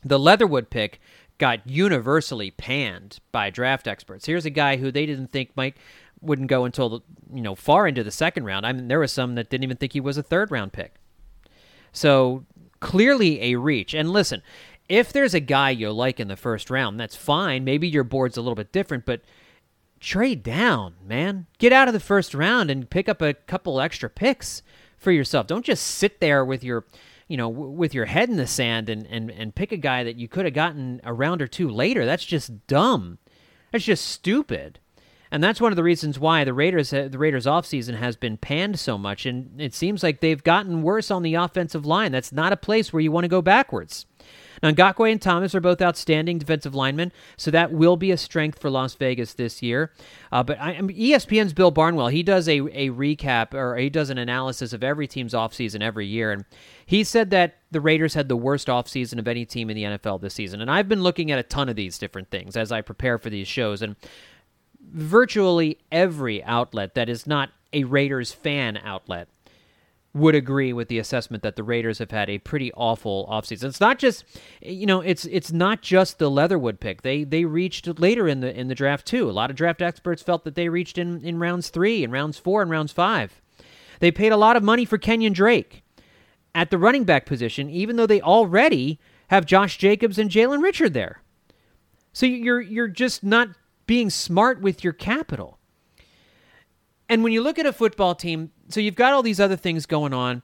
The 0.05 0.19
Leatherwood 0.19 0.71
pick 0.71 1.01
got 1.39 1.69
universally 1.69 2.51
panned 2.51 3.19
by 3.33 3.51
draft 3.51 3.87
experts. 3.87 4.25
Here's 4.27 4.47
a 4.47 4.51
guy 4.51 4.77
who 4.77 4.91
they 4.91 5.05
didn't 5.05 5.33
think 5.33 5.51
might 5.57 5.77
wouldn't 6.23 6.49
go 6.49 6.65
until 6.65 6.89
the, 6.89 7.01
you 7.35 7.43
know 7.43 7.55
far 7.55 7.87
into 7.87 8.05
the 8.05 8.11
second 8.11 8.45
round. 8.45 8.65
I 8.65 8.73
mean 8.73 8.89
there 8.89 9.01
was 9.01 9.13
some 9.13 9.35
that 9.35 9.51
didn't 9.51 9.65
even 9.65 9.77
think 9.77 9.93
he 9.93 10.01
was 10.01 10.17
a 10.17 10.23
third 10.23 10.51
round 10.51 10.73
pick. 10.73 10.95
So 11.93 12.45
clearly 12.81 13.43
a 13.43 13.57
reach. 13.57 13.95
And 13.95 14.11
listen, 14.11 14.43
if 14.89 15.13
there's 15.13 15.35
a 15.35 15.41
guy 15.41 15.71
you 15.71 15.91
like 15.91 16.21
in 16.21 16.29
the 16.29 16.37
first 16.37 16.71
round, 16.71 17.01
that's 17.01 17.17
fine. 17.17 17.65
Maybe 17.65 17.89
your 17.89 18.05
board's 18.05 18.37
a 18.37 18.41
little 18.41 18.55
bit 18.55 18.73
different, 18.73 19.05
but 19.05 19.23
trade 20.01 20.43
down, 20.43 20.95
man. 21.05 21.47
Get 21.59 21.73
out 21.73 21.89
of 21.89 21.95
the 21.95 22.01
first 22.01 22.35
round 22.35 22.71
and 22.71 22.89
pick 22.89 23.09
up 23.09 23.23
a 23.23 23.35
couple 23.35 23.81
extra 23.81 24.11
picks 24.11 24.63
for 24.99 25.11
yourself. 25.11 25.47
Don't 25.47 25.65
just 25.65 25.85
sit 25.85 26.21
there 26.21 26.45
with 26.45 26.65
your, 26.65 26.87
you 27.29 27.37
know, 27.37 27.51
w- 27.51 27.71
with 27.71 27.95
your 27.95 28.07
head 28.07 28.29
in 28.29 28.37
the 28.37 28.47
sand 28.47 28.89
and, 28.89 29.07
and, 29.07 29.31
and 29.31 29.55
pick 29.55 29.73
a 29.73 29.77
guy 29.77 30.05
that 30.05 30.17
you 30.17 30.29
could 30.29 30.45
have 30.45 30.55
gotten 30.55 31.01
a 31.05 31.13
round 31.13 31.43
or 31.43 31.47
two 31.47 31.69
later. 31.69 32.05
That's 32.05 32.25
just 32.25 32.67
dumb. 32.67 33.19
That's 33.73 33.85
just 33.85 34.07
stupid. 34.07 34.79
And 35.31 35.43
that's 35.43 35.61
one 35.61 35.73
of 35.73 35.77
the 35.77 35.83
reasons 35.83 36.19
why 36.19 36.45
the 36.45 36.55
Raiders 36.55 36.93
uh, 36.93 37.09
the 37.11 37.19
Raiders 37.19 37.47
offseason 37.47 37.99
has 37.99 38.17
been 38.17 38.37
panned 38.37 38.79
so 38.79 38.97
much 38.97 39.27
and 39.27 39.61
it 39.61 39.75
seems 39.75 40.03
like 40.03 40.21
they've 40.21 40.43
gotten 40.43 40.83
worse 40.83 41.11
on 41.11 41.23
the 41.23 41.35
offensive 41.35 41.85
line. 41.85 42.13
That's 42.13 42.33
not 42.33 42.53
a 42.53 42.57
place 42.57 42.93
where 42.93 43.01
you 43.01 43.11
want 43.11 43.25
to 43.25 43.29
go 43.29 43.43
backwards. 43.43 44.07
Now, 44.63 44.71
Ngakoue 44.71 45.13
and 45.13 45.21
Thomas 45.21 45.55
are 45.55 45.61
both 45.61 45.83
outstanding 45.83 46.39
defensive 46.39 46.75
linemen, 46.75 47.13
so 47.37 47.51
that 47.51 47.73
will 47.73 47.97
be 47.97 48.11
a 48.11 48.17
strength 48.17 48.59
for 48.59 48.71
Las 48.71 48.95
Vegas 48.95 49.35
this 49.35 49.63
year. 49.63 49.93
Uh, 50.33 50.43
but 50.43 50.61
I, 50.61 50.81
mean, 50.81 50.97
ESPN's 50.97 51.53
Bill 51.53 51.71
Barnwell, 51.71 52.09
he 52.09 52.23
does 52.23 52.49
a, 52.49 52.59
a 52.59 52.91
recap 52.91 53.55
or 53.55 53.77
he 53.77 53.91
does 53.91 54.11
an 54.11 54.19
analysis 54.19 54.73
of 54.73 54.83
every 54.83 55.07
team's 55.07 55.35
offseason 55.35 55.83
every 55.83 56.07
year. 56.07 56.33
And 56.33 56.45
he 56.85 57.05
said 57.05 57.31
that 57.31 57.59
the 57.71 57.81
Raiders 57.81 58.15
had 58.15 58.29
the 58.29 58.37
worst 58.37 58.69
offseason 58.69 59.19
of 59.19 59.29
any 59.29 59.45
team 59.45 59.71
in 59.71 59.77
the 59.77 59.85
NFL 59.85 60.21
this 60.21 60.35
season. 60.35 60.61
And 60.61 60.71
I've 60.71 60.89
been 60.89 61.03
looking 61.03 61.31
at 61.31 61.39
a 61.39 61.43
ton 61.43 61.69
of 61.69 61.77
these 61.77 61.99
different 61.99 62.31
things 62.31 62.57
as 62.57 62.73
I 62.73 62.81
prepare 62.81 63.19
for 63.19 63.31
these 63.31 63.49
shows. 63.49 63.83
And 63.83 63.97
virtually 64.81 65.79
every 65.91 66.43
outlet 66.45 66.95
that 66.95 67.09
is 67.09 67.27
not 67.27 67.51
a 67.73 67.85
Raiders 67.85 68.33
fan 68.33 68.79
outlet 68.79 69.29
would 70.17 70.35
agree 70.35 70.73
with 70.73 70.89
the 70.89 70.99
assessment 70.99 71.43
that 71.43 71.57
the 71.57 71.63
Raiders 71.63 71.99
have 71.99 72.11
had 72.11 72.31
a 72.31 72.39
pretty 72.39 72.73
awful 72.73 73.29
offseason. 73.31 73.65
It's 73.65 73.81
not 73.81 73.99
just 73.99 74.25
you 74.63 74.87
know, 74.87 75.01
it's 75.01 75.27
it's 75.27 75.53
not 75.53 75.83
just 75.83 76.19
the 76.19 76.31
Leatherwood 76.31 76.81
pick. 76.81 77.03
They 77.03 77.25
they 77.25 77.45
reached 77.45 77.87
later 78.01 78.27
in 78.27 78.41
the 78.41 78.59
in 78.59 78.69
the 78.69 78.75
draft 78.75 79.07
too. 79.07 79.29
A 79.29 79.33
lot 79.33 79.51
of 79.51 79.57
draft 79.57 79.83
experts 79.83 80.23
felt 80.23 80.45
that 80.45 80.55
they 80.55 80.69
reached 80.69 80.97
in 80.97 81.23
in 81.23 81.39
rounds 81.39 81.69
3 81.69 82.03
and 82.03 82.13
rounds 82.13 82.39
4 82.39 82.63
and 82.63 82.71
rounds 82.71 82.93
5. 82.93 83.43
They 84.01 84.11
paid 84.11 84.33
a 84.33 84.37
lot 84.37 84.57
of 84.57 84.63
money 84.63 84.85
for 84.85 84.99
Kenyon 84.99 85.33
Drake 85.33 85.83
at 86.55 86.71
the 86.71 86.79
running 86.79 87.05
back 87.05 87.27
position 87.27 87.69
even 87.69 87.97
though 87.97 88.07
they 88.07 88.21
already 88.21 88.99
have 89.29 89.45
Josh 89.45 89.77
Jacobs 89.77 90.19
and 90.19 90.31
Jalen 90.31 90.63
Richard 90.63 90.95
there. 90.95 91.21
So 92.13 92.25
you're 92.25 92.63
you're 92.63 92.89
just 92.89 93.23
not 93.23 93.51
being 93.87 94.09
smart 94.09 94.63
with 94.63 94.83
your 94.83 94.95
capital. 94.95 95.59
And 97.09 97.23
when 97.23 97.33
you 97.33 97.43
look 97.43 97.59
at 97.59 97.67
a 97.67 97.73
football 97.73 98.15
team, 98.15 98.51
so 98.69 98.81
you've 98.81 98.95
got 98.97 99.13
all 99.13 99.23
these 99.23 99.41
other 99.41 99.57
things 99.57 99.87
going 99.87 100.13
on, 100.13 100.43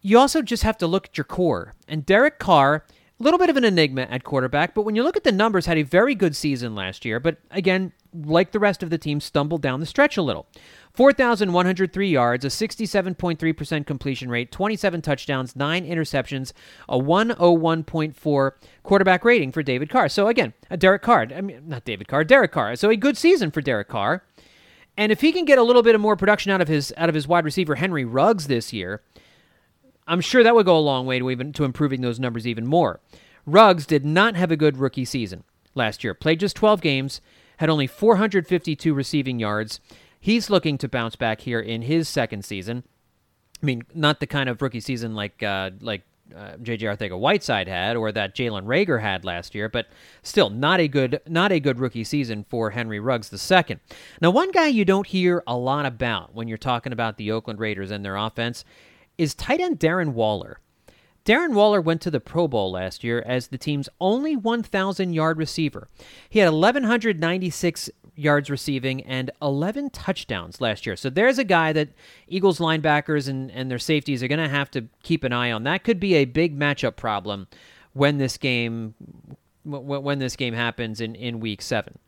you 0.00 0.18
also 0.18 0.42
just 0.42 0.62
have 0.62 0.76
to 0.78 0.86
look 0.86 1.06
at 1.06 1.16
your 1.16 1.24
core. 1.24 1.72
And 1.88 2.04
Derek 2.04 2.38
Carr, 2.38 2.84
a 3.18 3.22
little 3.22 3.38
bit 3.38 3.48
of 3.48 3.56
an 3.56 3.64
enigma 3.64 4.02
at 4.02 4.24
quarterback, 4.24 4.74
but 4.74 4.82
when 4.82 4.96
you 4.96 5.02
look 5.02 5.16
at 5.16 5.24
the 5.24 5.32
numbers, 5.32 5.66
had 5.66 5.78
a 5.78 5.82
very 5.82 6.14
good 6.14 6.34
season 6.34 6.74
last 6.74 7.04
year, 7.04 7.20
but 7.20 7.38
again, 7.50 7.92
like 8.12 8.52
the 8.52 8.58
rest 8.58 8.82
of 8.82 8.90
the 8.90 8.98
team, 8.98 9.20
stumbled 9.20 9.62
down 9.62 9.80
the 9.80 9.86
stretch 9.86 10.16
a 10.16 10.22
little. 10.22 10.46
4,103 10.92 12.08
yards, 12.08 12.44
a 12.44 12.48
67.3% 12.48 13.86
completion 13.86 14.30
rate, 14.30 14.52
27 14.52 15.00
touchdowns, 15.00 15.56
9 15.56 15.86
interceptions, 15.86 16.52
a 16.88 16.98
101.4 16.98 18.52
quarterback 18.82 19.24
rating 19.24 19.52
for 19.52 19.62
David 19.62 19.88
Carr. 19.88 20.08
So 20.08 20.28
again, 20.28 20.52
a 20.70 20.76
Derek 20.76 21.02
Carr, 21.02 21.28
I 21.34 21.40
mean, 21.40 21.62
not 21.66 21.84
David 21.84 22.08
Carr, 22.08 22.24
Derek 22.24 22.52
Carr. 22.52 22.76
So 22.76 22.90
a 22.90 22.96
good 22.96 23.16
season 23.16 23.50
for 23.50 23.60
Derek 23.60 23.88
Carr. 23.88 24.24
And 24.96 25.10
if 25.10 25.20
he 25.20 25.32
can 25.32 25.44
get 25.44 25.58
a 25.58 25.62
little 25.62 25.82
bit 25.82 25.94
of 25.94 26.00
more 26.00 26.16
production 26.16 26.52
out 26.52 26.60
of 26.60 26.68
his 26.68 26.92
out 26.96 27.08
of 27.08 27.14
his 27.14 27.26
wide 27.26 27.44
receiver 27.44 27.74
Henry 27.74 28.04
Ruggs 28.04 28.46
this 28.46 28.72
year, 28.72 29.02
I'm 30.06 30.20
sure 30.20 30.42
that 30.42 30.54
would 30.54 30.66
go 30.66 30.76
a 30.76 30.80
long 30.80 31.06
way 31.06 31.18
to 31.18 31.30
even 31.30 31.52
to 31.54 31.64
improving 31.64 32.00
those 32.00 32.20
numbers 32.20 32.46
even 32.46 32.66
more. 32.66 33.00
Ruggs 33.46 33.86
did 33.86 34.04
not 34.04 34.36
have 34.36 34.50
a 34.50 34.56
good 34.56 34.78
rookie 34.78 35.04
season 35.04 35.44
last 35.74 36.04
year. 36.04 36.14
Played 36.14 36.40
just 36.40 36.56
12 36.56 36.80
games, 36.80 37.20
had 37.58 37.68
only 37.68 37.86
452 37.86 38.94
receiving 38.94 39.38
yards. 39.38 39.80
He's 40.18 40.48
looking 40.48 40.78
to 40.78 40.88
bounce 40.88 41.16
back 41.16 41.42
here 41.42 41.60
in 41.60 41.82
his 41.82 42.08
second 42.08 42.44
season. 42.44 42.84
I 43.62 43.66
mean, 43.66 43.82
not 43.94 44.20
the 44.20 44.26
kind 44.26 44.48
of 44.48 44.62
rookie 44.62 44.80
season 44.80 45.14
like 45.14 45.42
uh, 45.42 45.70
like 45.80 46.02
uh, 46.34 46.56
J.J. 46.62 46.86
Arcega-Whiteside 46.86 47.68
had 47.68 47.96
or 47.96 48.12
that 48.12 48.34
Jalen 48.34 48.64
Reagor 48.64 49.00
had 49.00 49.24
last 49.24 49.54
year, 49.54 49.68
but 49.68 49.86
still 50.22 50.50
not 50.50 50.80
a 50.80 50.88
good 50.88 51.20
not 51.26 51.52
a 51.52 51.60
good 51.60 51.78
rookie 51.78 52.04
season 52.04 52.44
for 52.48 52.70
Henry 52.70 53.00
Ruggs 53.00 53.28
second. 53.40 53.80
Now, 54.20 54.30
one 54.30 54.50
guy 54.52 54.68
you 54.68 54.84
don't 54.84 55.06
hear 55.06 55.42
a 55.46 55.56
lot 55.56 55.86
about 55.86 56.34
when 56.34 56.48
you're 56.48 56.58
talking 56.58 56.92
about 56.92 57.16
the 57.16 57.30
Oakland 57.30 57.58
Raiders 57.58 57.90
and 57.90 58.04
their 58.04 58.16
offense 58.16 58.64
is 59.18 59.34
tight 59.34 59.60
end 59.60 59.78
Darren 59.78 60.12
Waller. 60.12 60.60
Darren 61.24 61.54
Waller 61.54 61.80
went 61.80 62.02
to 62.02 62.10
the 62.10 62.20
Pro 62.20 62.46
Bowl 62.46 62.72
last 62.72 63.02
year 63.02 63.22
as 63.24 63.48
the 63.48 63.56
team's 63.56 63.88
only 63.98 64.36
1,000 64.36 65.14
yard 65.14 65.38
receiver. 65.38 65.88
He 66.28 66.40
had 66.40 66.52
1,196 66.52 67.90
yards 68.16 68.50
receiving 68.50 69.02
and 69.02 69.30
11 69.42 69.90
touchdowns 69.90 70.60
last 70.60 70.86
year. 70.86 70.96
So 70.96 71.10
there's 71.10 71.38
a 71.38 71.44
guy 71.44 71.72
that 71.72 71.88
Eagles 72.28 72.58
linebackers 72.58 73.28
and, 73.28 73.50
and 73.50 73.70
their 73.70 73.78
safeties 73.78 74.22
are 74.22 74.28
going 74.28 74.40
to 74.40 74.48
have 74.48 74.70
to 74.72 74.86
keep 75.02 75.24
an 75.24 75.32
eye 75.32 75.50
on. 75.50 75.64
That 75.64 75.84
could 75.84 76.00
be 76.00 76.14
a 76.14 76.24
big 76.24 76.58
matchup 76.58 76.96
problem 76.96 77.48
when 77.92 78.18
this 78.18 78.36
game 78.38 78.94
when 79.64 80.18
this 80.18 80.36
game 80.36 80.52
happens 80.52 81.00
in, 81.00 81.14
in 81.14 81.40
week 81.40 81.62
seven. 81.62 81.98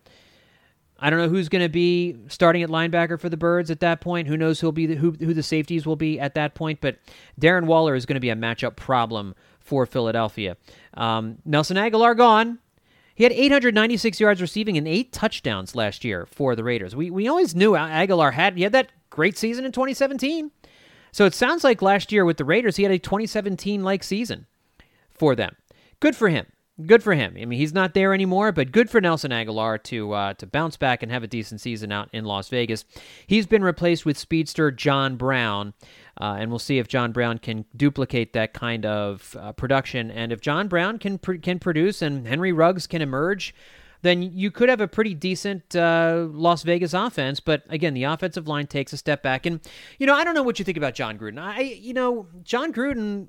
I 0.99 1.11
don't 1.11 1.19
know 1.19 1.29
who's 1.29 1.49
going 1.49 1.65
to 1.65 1.71
be 1.71 2.17
starting 2.29 2.63
at 2.63 2.71
linebacker 2.71 3.21
for 3.21 3.29
the 3.29 3.37
Birds 3.37 3.71
at 3.71 3.81
that 3.81 4.01
point. 4.01 4.29
Who 4.29 4.37
knows 4.37 4.61
who'll 4.61 4.73
be 4.73 4.87
the, 4.87 4.95
who 4.95 5.13
who 5.13 5.35
the 5.35 5.43
safeties 5.43 5.87
will 5.87 5.97
be 5.97 6.19
at 6.19 6.35
that 6.35 6.55
point? 6.55 6.81
But 6.81 6.99
Darren 7.41 7.65
Waller 7.65 7.95
is 7.95 8.07
going 8.07 8.15
to 8.15 8.21
be 8.21 8.31
a 8.31 8.37
matchup 8.37 8.77
problem 8.77 9.35
for 9.61 9.85
Philadelphia. 9.85 10.57
Um, 10.95 11.39
Nelson 11.45 11.77
Agholor 11.77 12.17
gone. 12.17 12.59
He 13.17 13.25
had 13.25 13.33
896 13.33 14.21
yards 14.21 14.41
receiving 14.43 14.77
and 14.77 14.87
eight 14.87 15.11
touchdowns 15.11 15.75
last 15.75 16.05
year 16.05 16.27
for 16.27 16.55
the 16.55 16.63
Raiders. 16.63 16.95
We 16.95 17.11
we 17.11 17.27
always 17.27 17.55
knew 17.55 17.73
Agholor 17.73 18.35
had 18.35 18.57
he 18.57 18.63
had 18.63 18.73
that 18.73 18.93
great 19.11 19.37
season 19.37 19.65
in 19.65 19.73
2017. 19.73 20.51
So 21.13 21.25
it 21.25 21.35
sounds 21.35 21.65
like 21.65 21.81
last 21.81 22.13
year 22.13 22.27
with 22.27 22.37
the 22.37 22.45
Raiders 22.45 22.77
he 22.77 22.83
had 22.83 22.93
a 22.93 22.99
2017 22.99 23.83
like 23.83 24.05
season 24.05 24.47
for 25.11 25.35
them. 25.35 25.57
Good 25.99 26.15
for 26.15 26.29
him. 26.29 26.47
Good 26.85 27.03
for 27.03 27.15
him. 27.15 27.37
I 27.41 27.47
mean, 27.47 27.59
he's 27.59 27.73
not 27.73 27.95
there 27.95 28.13
anymore, 28.13 28.53
but 28.53 28.71
good 28.71 28.91
for 28.91 29.01
Nelson 29.01 29.31
Agholor 29.31 29.83
to 29.85 30.13
uh, 30.13 30.35
to 30.35 30.47
bounce 30.47 30.77
back 30.77 31.03
and 31.03 31.11
have 31.11 31.23
a 31.23 31.27
decent 31.27 31.63
season 31.63 31.91
out 31.91 32.11
in 32.13 32.27
Las 32.27 32.51
Vegas. 32.51 32.85
He's 33.27 33.47
been 33.47 33.65
replaced 33.65 34.05
with 34.05 34.19
speedster 34.19 34.71
John 34.71 35.17
Brown, 35.17 35.73
uh, 36.21 36.37
and 36.39 36.51
we'll 36.51 36.59
see 36.59 36.79
if 36.79 36.89
John 36.89 37.13
Brown 37.13 37.39
can 37.39 37.65
duplicate 37.77 38.33
that 38.33 38.55
kind 38.55 38.87
of 38.87 39.37
uh, 39.39 39.53
production. 39.53 40.11
And 40.11 40.33
if 40.33 40.41
John 40.41 40.69
Brown 40.69 40.99
can 40.99 41.19
pr- 41.19 41.35
can 41.35 41.59
produce 41.59 42.01
and 42.01 42.27
Henry 42.27 42.53
Ruggs 42.53 42.87
can 42.87 43.03
emerge, 43.03 43.55
then 44.03 44.23
you 44.23 44.51
could 44.51 44.69
have 44.69 44.81
a 44.81 44.89
pretty 44.89 45.15
decent 45.15 45.77
uh, 45.77 46.27
Las 46.31 46.63
Vegas 46.63 46.95
offense. 46.95 47.41
But 47.41 47.65
again, 47.69 47.93
the 47.93 48.05
offensive 48.05 48.49
line 48.49 48.67
takes 48.67 48.93
a 48.93 48.97
step 48.97 49.23
back. 49.23 49.45
And 49.45 49.61
you 49.99 50.07
know, 50.07 50.15
I 50.15 50.25
don't 50.25 50.35
know 50.35 50.43
what 50.43 50.59
you 50.59 50.65
think 50.65 50.79
about 50.79 50.95
Jon 50.95 51.19
Gruden. 51.19 51.39
I, 51.39 51.61
you 51.61 51.93
know, 51.93 52.29
Jon 52.43 52.73
Gruden 52.73 53.29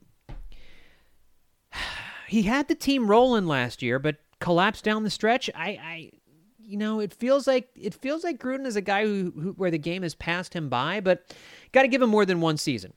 he 2.27 2.43
had 2.43 2.67
the 2.67 2.75
team 2.75 3.09
rolling 3.09 3.47
last 3.47 3.81
year, 3.81 3.99
but 3.99 4.17
collapsed 4.39 4.83
down 4.83 5.03
the 5.03 5.09
stretch. 5.09 5.49
I, 5.55 5.69
I 5.69 6.11
you 6.59 6.77
know, 6.77 6.99
it 6.99 7.13
feels 7.13 7.47
like 7.47 7.69
it 7.75 7.93
feels 7.93 8.23
like 8.23 8.39
Gruden 8.39 8.65
is 8.65 8.75
a 8.75 8.81
guy 8.81 9.03
who, 9.03 9.31
who 9.31 9.51
where 9.53 9.71
the 9.71 9.77
game 9.77 10.03
has 10.03 10.15
passed 10.15 10.53
him 10.53 10.67
by, 10.67 10.99
but 10.99 11.33
got 11.71 11.83
to 11.83 11.87
give 11.87 12.01
him 12.01 12.09
more 12.09 12.25
than 12.25 12.41
one 12.41 12.57
season. 12.57 12.93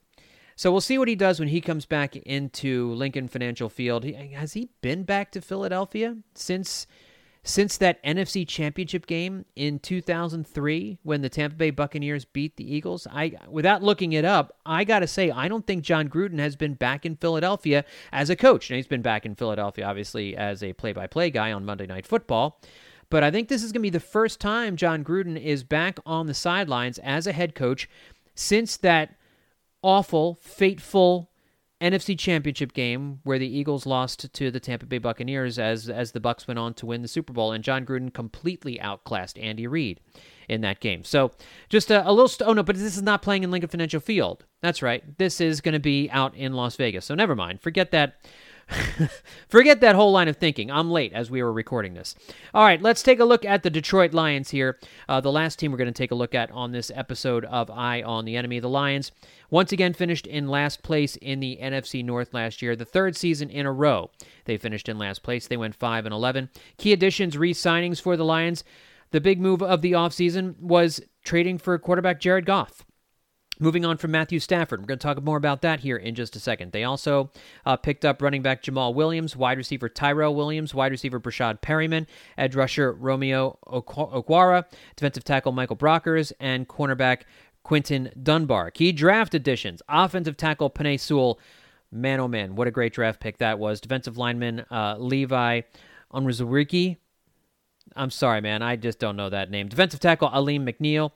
So 0.57 0.71
we'll 0.71 0.83
see 0.83 0.99
what 0.99 1.09
he 1.09 1.17
does 1.17 1.39
when 1.41 1.49
he 1.49 1.61
comes 1.61 1.87
back 1.87 2.17
into 2.17 2.93
Lincoln 2.93 3.29
Financial 3.29 3.71
Field. 3.71 4.05
Has 4.05 4.53
he 4.53 4.69
been 4.83 5.05
back 5.05 5.33
to 5.33 5.41
Philadelphia 5.41 6.19
since 6.35 6.87
since 7.43 7.79
that 7.79 8.03
NFC 8.05 8.47
Championship 8.47 9.07
game 9.07 9.47
in 9.57 9.79
2003 9.79 10.99
when 11.03 11.23
the 11.23 11.29
Tampa 11.29 11.57
Bay 11.57 11.71
Buccaneers 11.71 12.25
beat 12.25 12.57
the 12.57 12.75
Eagles. 12.75 13.07
I 13.11 13.33
without 13.49 13.83
looking 13.83 14.13
it 14.13 14.25
up, 14.25 14.59
I 14.67 14.85
got 14.85 14.99
to 15.01 15.07
say 15.07 15.31
I 15.31 15.49
don't 15.49 15.67
think 15.67 15.83
Jon 15.83 16.09
Gruden 16.09 16.39
has 16.39 16.57
been 16.57 16.75
back 16.75 17.07
in 17.07 17.17
Philadelphia 17.17 17.85
as 18.13 18.29
a 18.29 18.37
coach. 18.37 18.71
Now 18.71 18.77
he's 18.77 18.87
been 18.87 19.03
back 19.03 19.25
in 19.25 19.35
Philadelphia 19.35 19.87
obviously 19.87 20.37
as 20.37 20.63
a 20.63 20.75
play-by-play 20.75 21.31
guy 21.31 21.53
on 21.53 21.65
Monday 21.65 21.87
Night 21.87 22.07
Football. 22.07 22.61
But 23.09 23.25
I 23.25 23.31
think 23.31 23.49
this 23.49 23.65
is 23.65 23.73
going 23.73 23.81
to 23.81 23.87
be 23.87 23.91
the 23.91 24.01
first 24.01 24.41
time 24.41 24.77
Jon 24.77 25.03
Gruden 25.03 25.41
is 25.41 25.65
back 25.65 25.99
on 26.07 26.27
the 26.27 26.35
sidelines 26.35 26.99
as 26.99 27.27
a 27.27 27.33
head 27.33 27.57
coach 27.57 27.89
since 28.35 28.77
that 28.79 29.17
awful, 29.83 30.39
fateful 30.43 31.31
NFC 31.81 32.19
Championship 32.19 32.75
game 32.75 33.21
where 33.25 33.39
the 33.39 33.49
Eagles 33.49 33.87
lost 33.87 34.33
to 34.35 34.51
the 34.51 34.61
Tampa 34.61 34.85
Bay 34.85 34.99
Buccaneers 34.99 35.59
as 35.59 35.89
as 35.89 36.13
the 36.13 36.21
Bucks 36.21 36.47
went 36.47 36.59
on 36.59 36.75
to 36.75 36.87
win 36.87 37.01
the 37.03 37.09
Super 37.09 37.33
Bowl, 37.33 37.53
and 37.53 37.65
Jon 37.65 37.87
Gruden 37.87 38.13
completely 38.13 38.79
outclassed 38.81 39.39
Andy 39.39 39.67
Reid 39.67 40.01
in 40.49 40.61
that 40.61 40.81
game. 40.81 41.05
So 41.05 41.31
just 41.71 41.91
a, 41.91 42.07
a 42.07 42.13
little. 42.13 42.29
St- 42.29 42.49
oh 42.49 42.53
no, 42.53 42.63
but 42.63 42.77
this 42.77 42.97
is 42.97 43.03
not 43.03 43.23
playing 43.23 43.45
in 43.45 43.51
Lincoln 43.51 43.71
Financial 43.71 44.01
Field. 44.01 44.45
That's 44.61 44.83
right. 44.83 45.17
This 45.17 45.41
is 45.41 45.63
going 45.63 45.73
to 45.73 45.81
be 45.81 46.11
out 46.11 46.35
in 46.35 46.53
Las 46.53 46.77
Vegas. 46.77 47.07
So 47.07 47.15
never 47.15 47.35
mind. 47.35 47.63
Forget 47.63 47.93
that 47.93 48.17
Forget 49.49 49.81
that 49.81 49.97
whole 49.97 50.13
line 50.13 50.29
of 50.29 50.37
thinking. 50.37 50.71
I'm 50.71 50.91
late 50.91 51.13
as 51.13 51.31
we 51.31 51.43
were 51.43 51.53
recording 51.53 51.95
this. 51.95 52.15
All 52.55 52.65
right, 52.65 52.81
let's 52.81 53.03
take 53.03 53.21
a 53.21 53.25
look 53.25 53.45
at 53.45 53.63
the 53.63 53.71
Detroit 53.71 54.15
Lions 54.15 54.51
here. 54.51 54.79
Uh, 55.09 55.21
the 55.21 55.33
last 55.33 55.59
team 55.59 55.73
we're 55.73 55.79
going 55.79 55.93
to 55.93 55.93
take 55.93 56.11
a 56.11 56.17
look 56.17 56.35
at 56.35 56.51
on 56.51 56.73
this 56.73 56.91
episode 56.95 57.45
of 57.47 57.71
Eye 57.71 58.03
on 58.03 58.25
the 58.25 58.37
Enemy. 58.37 58.61
The 58.61 58.69
Lions 58.69 59.13
once 59.51 59.73
again 59.73 59.93
finished 59.93 60.27
in 60.27 60.49
last 60.49 60.83
place 60.83 61.17
in 61.17 61.41
the 61.41 61.59
NFC 61.61 62.05
North 62.05 62.33
last 62.33 62.63
year, 62.63 62.77
the 62.77 62.85
third 62.85 63.17
season 63.17 63.51
in 63.51 63.67
a 63.67 63.73
row. 63.73 64.11
They 64.45 64.57
finished 64.57 64.89
in 64.89 64.99
last 64.99 65.23
place. 65.23 65.47
They 65.47 65.57
went 65.57 65.75
5 65.75 66.07
and 66.07 66.15
11. 66.15 66.51
Key 66.79 66.93
additions, 66.93 67.37
re 67.37 67.53
signings 67.53 68.01
for 68.01 68.17
the 68.17 68.25
Lions. 68.25 68.65
the 69.11 69.21
big 69.21 69.41
move 69.41 69.61
of 69.61 69.83
the 69.83 69.93
offseason 69.93 70.57
was 70.61 71.01
trading 71.25 71.59
for 71.59 71.77
quarterback 71.79 72.21
Jared 72.21 72.47
Goff. 72.47 72.85
Moving 73.63 73.85
on 73.85 73.99
from 73.99 74.11
Matthew 74.11 74.41
Stafford, 74.41 74.81
we're 74.81 74.87
going 74.87 74.99
to 74.99 75.07
talk 75.07 75.23
more 75.23 75.37
about 75.37 75.61
that 75.61 75.81
here 75.81 75.99
in 75.99 76.15
just 76.15 76.35
a 76.35 76.41
second. 76.41 76.73
They 76.73 76.85
also 76.85 77.31
uh, 77.67 77.77
picked 77.77 78.07
up 78.07 78.23
running 78.23 78.41
back 78.41 78.63
Jamaal 78.63 78.95
Williams, 78.95 79.37
wide 79.37 79.59
receiver 79.59 79.91
Tyrell 79.91 80.35
Williams, 80.35 80.75
wide 80.75 80.93
receiver 80.93 81.21
Breshad 81.21 81.61
Perryman, 81.61 82.07
edge 82.39 82.57
rusher 82.57 82.91
Romeo 82.91 83.59
Okwara, 83.67 84.65
defensive 84.97 85.25
tackle 85.25 85.53
Michael 85.53 85.77
Brockers, 85.77 86.33
and 86.41 86.69
cornerback 86.69 87.25
Quinton 87.63 88.11
Dunbar. 88.23 88.71
Key 88.71 88.93
draft 88.93 89.35
additions 89.35 89.83
offensive 89.91 90.39
tackle 90.39 90.71
Penei 90.71 90.99
Sewell. 90.99 91.39
Man, 91.93 92.19
oh 92.19 92.29
man, 92.29 92.57
what 92.57 92.67
a 92.67 92.71
great 92.71 92.95
draft 92.95 93.21
pick 93.21 93.37
that 93.39 93.59
was. 93.59 93.79
Defensive 93.79 94.17
lineman 94.17 94.61
uh, 94.71 94.97
Levi 94.99 95.61
Onwuzurike. 96.15 96.97
I'm 97.95 98.11
sorry, 98.11 98.41
man. 98.41 98.63
I 98.63 98.77
just 98.77 98.99
don't 98.99 99.17
know 99.17 99.29
that 99.29 99.51
name. 99.51 99.69
Defensive 99.69 100.01
tackle 100.01 100.29
Alim 100.29 100.65
McNeill. 100.65 101.13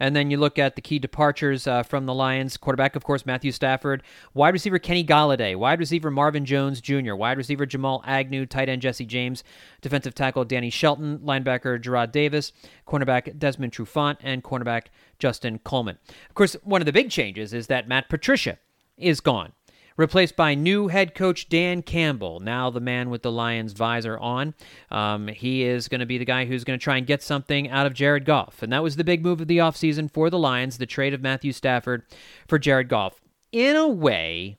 And 0.00 0.14
then 0.14 0.30
you 0.30 0.36
look 0.36 0.58
at 0.58 0.76
the 0.76 0.80
key 0.80 0.98
departures 0.98 1.66
uh, 1.66 1.82
from 1.82 2.06
the 2.06 2.14
Lions. 2.14 2.56
Quarterback, 2.56 2.96
of 2.96 3.04
course, 3.04 3.26
Matthew 3.26 3.52
Stafford. 3.52 4.02
Wide 4.34 4.52
receiver 4.54 4.78
Kenny 4.78 5.04
Golladay. 5.04 5.56
Wide 5.56 5.78
receiver 5.78 6.10
Marvin 6.10 6.44
Jones 6.44 6.80
Jr. 6.80 7.14
Wide 7.14 7.36
receiver 7.36 7.66
Jamal 7.66 8.02
Agnew. 8.06 8.46
Tight 8.46 8.68
end 8.68 8.82
Jesse 8.82 9.06
James. 9.06 9.42
Defensive 9.80 10.14
tackle 10.14 10.44
Danny 10.44 10.70
Shelton. 10.70 11.18
Linebacker 11.18 11.82
Jarrad 11.82 12.12
Davis. 12.12 12.52
Cornerback 12.86 13.38
Desmond 13.38 13.72
Trufant. 13.72 14.18
And 14.22 14.44
cornerback 14.44 14.86
Justin 15.18 15.58
Coleman. 15.58 15.98
Of 16.28 16.34
course, 16.34 16.54
one 16.62 16.80
of 16.80 16.86
the 16.86 16.92
big 16.92 17.10
changes 17.10 17.52
is 17.52 17.66
that 17.66 17.88
Matt 17.88 18.08
Patricia 18.08 18.58
is 18.96 19.20
gone 19.20 19.52
replaced 19.98 20.36
by 20.36 20.54
new 20.54 20.88
head 20.88 21.14
coach 21.14 21.50
Dan 21.50 21.82
Campbell. 21.82 22.40
Now 22.40 22.70
the 22.70 22.80
man 22.80 23.10
with 23.10 23.22
the 23.22 23.32
Lions 23.32 23.74
visor 23.74 24.16
on. 24.18 24.54
Um, 24.90 25.28
he 25.28 25.64
is 25.64 25.88
going 25.88 26.00
to 26.00 26.06
be 26.06 26.16
the 26.16 26.24
guy 26.24 26.46
who's 26.46 26.64
going 26.64 26.78
to 26.78 26.82
try 26.82 26.96
and 26.96 27.06
get 27.06 27.22
something 27.22 27.68
out 27.68 27.84
of 27.84 27.92
Jared 27.92 28.24
Goff. 28.24 28.62
And 28.62 28.72
that 28.72 28.82
was 28.82 28.96
the 28.96 29.04
big 29.04 29.22
move 29.22 29.42
of 29.42 29.48
the 29.48 29.58
offseason 29.58 30.10
for 30.10 30.30
the 30.30 30.38
Lions, 30.38 30.78
the 30.78 30.86
trade 30.86 31.12
of 31.12 31.20
Matthew 31.20 31.52
Stafford 31.52 32.04
for 32.46 32.58
Jared 32.58 32.88
Goff. 32.88 33.20
In 33.52 33.76
a 33.76 33.88
way, 33.88 34.56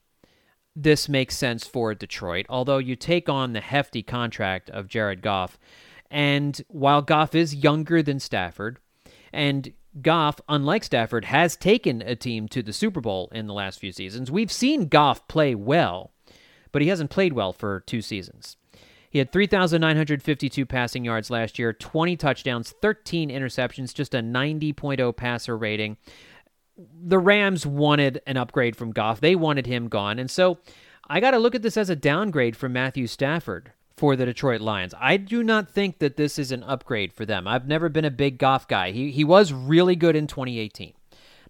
this 0.75 1.09
makes 1.09 1.37
sense 1.37 1.65
for 1.65 1.95
Detroit, 1.95 2.45
although 2.49 2.77
you 2.77 2.95
take 2.95 3.29
on 3.29 3.53
the 3.53 3.61
hefty 3.61 4.03
contract 4.03 4.69
of 4.69 4.87
Jared 4.87 5.21
Goff. 5.21 5.57
And 6.11 6.61
while 6.67 7.01
Goff 7.01 7.33
is 7.33 7.55
younger 7.55 8.03
than 8.03 8.19
Stafford, 8.19 8.79
and 9.31 9.71
Goff, 10.01 10.39
unlike 10.47 10.83
Stafford, 10.83 11.25
has 11.25 11.55
taken 11.55 12.01
a 12.01 12.15
team 12.15 12.47
to 12.49 12.61
the 12.61 12.73
Super 12.73 13.01
Bowl 13.01 13.29
in 13.31 13.47
the 13.47 13.53
last 13.53 13.79
few 13.79 13.91
seasons. 13.91 14.31
We've 14.31 14.51
seen 14.51 14.87
Goff 14.87 15.27
play 15.27 15.55
well, 15.55 16.11
but 16.71 16.81
he 16.81 16.87
hasn't 16.89 17.09
played 17.09 17.33
well 17.33 17.53
for 17.53 17.81
two 17.81 18.01
seasons. 18.01 18.55
He 19.09 19.17
had 19.17 19.31
3,952 19.31 20.65
passing 20.67 21.03
yards 21.03 21.31
last 21.31 21.57
year, 21.57 21.73
20 21.73 22.15
touchdowns, 22.15 22.73
13 22.81 23.29
interceptions, 23.29 23.93
just 23.93 24.13
a 24.13 24.19
90.0 24.19 25.15
passer 25.15 25.57
rating. 25.57 25.97
The 26.77 27.17
Rams 27.17 27.65
wanted 27.65 28.21
an 28.27 28.37
upgrade 28.37 28.75
from 28.75 28.91
Goff. 28.91 29.19
They 29.19 29.35
wanted 29.35 29.65
him 29.65 29.87
gone. 29.87 30.19
And 30.19 30.29
so 30.29 30.59
I 31.09 31.19
got 31.19 31.31
to 31.31 31.39
look 31.39 31.55
at 31.55 31.63
this 31.63 31.75
as 31.75 31.89
a 31.89 31.95
downgrade 31.95 32.55
from 32.55 32.71
Matthew 32.71 33.07
Stafford 33.07 33.73
for 33.99 34.15
the 34.15 34.25
Detroit 34.25 34.61
Lions. 34.61 34.93
I 34.97 35.17
do 35.17 35.43
not 35.43 35.69
think 35.69 35.99
that 35.99 36.15
this 36.15 36.39
is 36.39 36.53
an 36.53 36.63
upgrade 36.63 37.11
for 37.11 37.25
them. 37.25 37.45
I've 37.45 37.67
never 37.67 37.89
been 37.89 38.05
a 38.05 38.09
big 38.09 38.37
Goff 38.37 38.65
guy. 38.65 38.91
He 38.91 39.11
he 39.11 39.25
was 39.25 39.51
really 39.51 39.97
good 39.97 40.15
in 40.15 40.25
2018. 40.25 40.93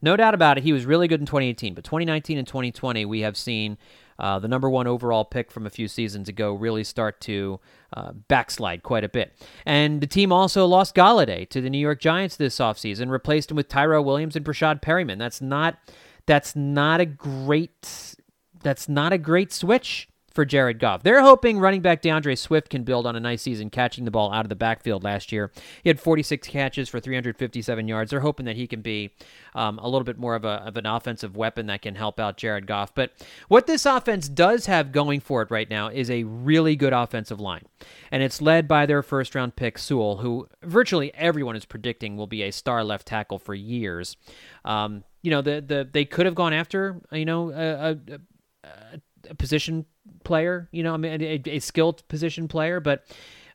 No 0.01 0.17
doubt 0.17 0.33
about 0.33 0.57
it, 0.57 0.63
he 0.63 0.73
was 0.73 0.83
really 0.87 1.07
good 1.07 1.19
in 1.19 1.27
2018. 1.27 1.75
But 1.75 1.83
2019 1.83 2.39
and 2.39 2.47
2020, 2.47 3.05
we 3.05 3.19
have 3.19 3.37
seen 3.37 3.77
uh, 4.17 4.39
the 4.39 4.47
number 4.47 4.67
one 4.67 4.87
overall 4.87 5.25
pick 5.25 5.51
from 5.51 5.67
a 5.67 5.69
few 5.69 5.87
seasons 5.87 6.27
ago 6.27 6.51
really 6.53 6.83
start 6.83 7.21
to 7.21 7.59
uh, 7.93 8.13
backslide 8.13 8.81
quite 8.81 9.03
a 9.03 9.09
bit. 9.09 9.31
And 9.63 10.01
the 10.01 10.07
team 10.07 10.31
also 10.31 10.65
lost 10.65 10.95
Golladay 10.95 11.47
to 11.49 11.61
the 11.61 11.69
New 11.69 11.77
York 11.77 11.99
Giants 11.99 12.35
this 12.35 12.57
offseason, 12.57 13.11
replaced 13.11 13.51
him 13.51 13.57
with 13.57 13.67
Tyrell 13.67 14.03
Williams 14.03 14.35
and 14.35 14.43
Breshad 14.43 14.81
Perryman. 14.81 15.19
That's 15.19 15.39
not 15.39 15.77
that's 16.25 16.55
not 16.55 16.99
a 16.99 17.05
great 17.05 18.15
that's 18.63 18.89
not 18.89 19.13
a 19.13 19.19
great 19.19 19.53
switch 19.53 20.08
for 20.33 20.45
Jared 20.45 20.79
Goff. 20.79 21.03
They're 21.03 21.21
hoping 21.21 21.59
running 21.59 21.81
back 21.81 22.01
D'Andre 22.01 22.35
Swift 22.35 22.69
can 22.69 22.83
build 22.83 23.05
on 23.05 23.15
a 23.15 23.19
nice 23.19 23.41
season 23.41 23.69
catching 23.69 24.05
the 24.05 24.11
ball 24.11 24.31
out 24.31 24.45
of 24.45 24.49
the 24.49 24.55
backfield 24.55 25.03
last 25.03 25.31
year. 25.31 25.51
He 25.83 25.89
had 25.89 25.99
46 25.99 26.47
catches 26.47 26.89
for 26.89 26.99
357 26.99 27.87
yards. 27.87 28.11
They're 28.11 28.19
hoping 28.19 28.45
that 28.45 28.55
he 28.55 28.67
can 28.67 28.81
be 28.81 29.11
um, 29.55 29.79
a 29.79 29.87
little 29.87 30.03
bit 30.03 30.17
more 30.17 30.35
of, 30.35 30.45
a, 30.45 30.63
of 30.65 30.77
an 30.77 30.85
offensive 30.85 31.35
weapon 31.35 31.67
that 31.67 31.81
can 31.81 31.95
help 31.95 32.19
out 32.19 32.37
Jared 32.37 32.67
Goff. 32.67 32.93
But 32.93 33.11
what 33.47 33.67
this 33.67 33.85
offense 33.85 34.29
does 34.29 34.65
have 34.67 34.91
going 34.91 35.19
for 35.19 35.41
it 35.41 35.51
right 35.51 35.69
now 35.69 35.87
is 35.87 36.09
a 36.09 36.23
really 36.23 36.75
good 36.75 36.93
offensive 36.93 37.39
line. 37.39 37.65
And 38.11 38.23
it's 38.23 38.41
led 38.41 38.67
by 38.67 38.85
their 38.85 39.01
first 39.01 39.35
round 39.35 39.55
pick, 39.55 39.77
Sewell, 39.77 40.17
who 40.17 40.47
virtually 40.63 41.13
everyone 41.15 41.55
is 41.55 41.65
predicting 41.65 42.17
will 42.17 42.27
be 42.27 42.43
a 42.43 42.51
star 42.51 42.83
left 42.83 43.07
tackle 43.07 43.39
for 43.39 43.53
years. 43.53 44.17
Um, 44.65 45.03
you 45.21 45.31
know, 45.31 45.41
the, 45.41 45.61
the 45.65 45.89
they 45.91 46.05
could 46.05 46.25
have 46.25 46.35
gone 46.35 46.53
after, 46.53 47.01
you 47.11 47.25
know, 47.25 47.51
a, 47.51 47.91
a, 47.91 48.99
a 49.29 49.35
position 49.35 49.85
player, 50.23 50.67
you 50.71 50.83
know, 50.83 50.93
I 50.93 50.97
mean, 50.97 51.21
a, 51.21 51.41
a 51.47 51.59
skilled 51.59 52.07
position 52.07 52.47
player, 52.47 52.79
but 52.79 53.05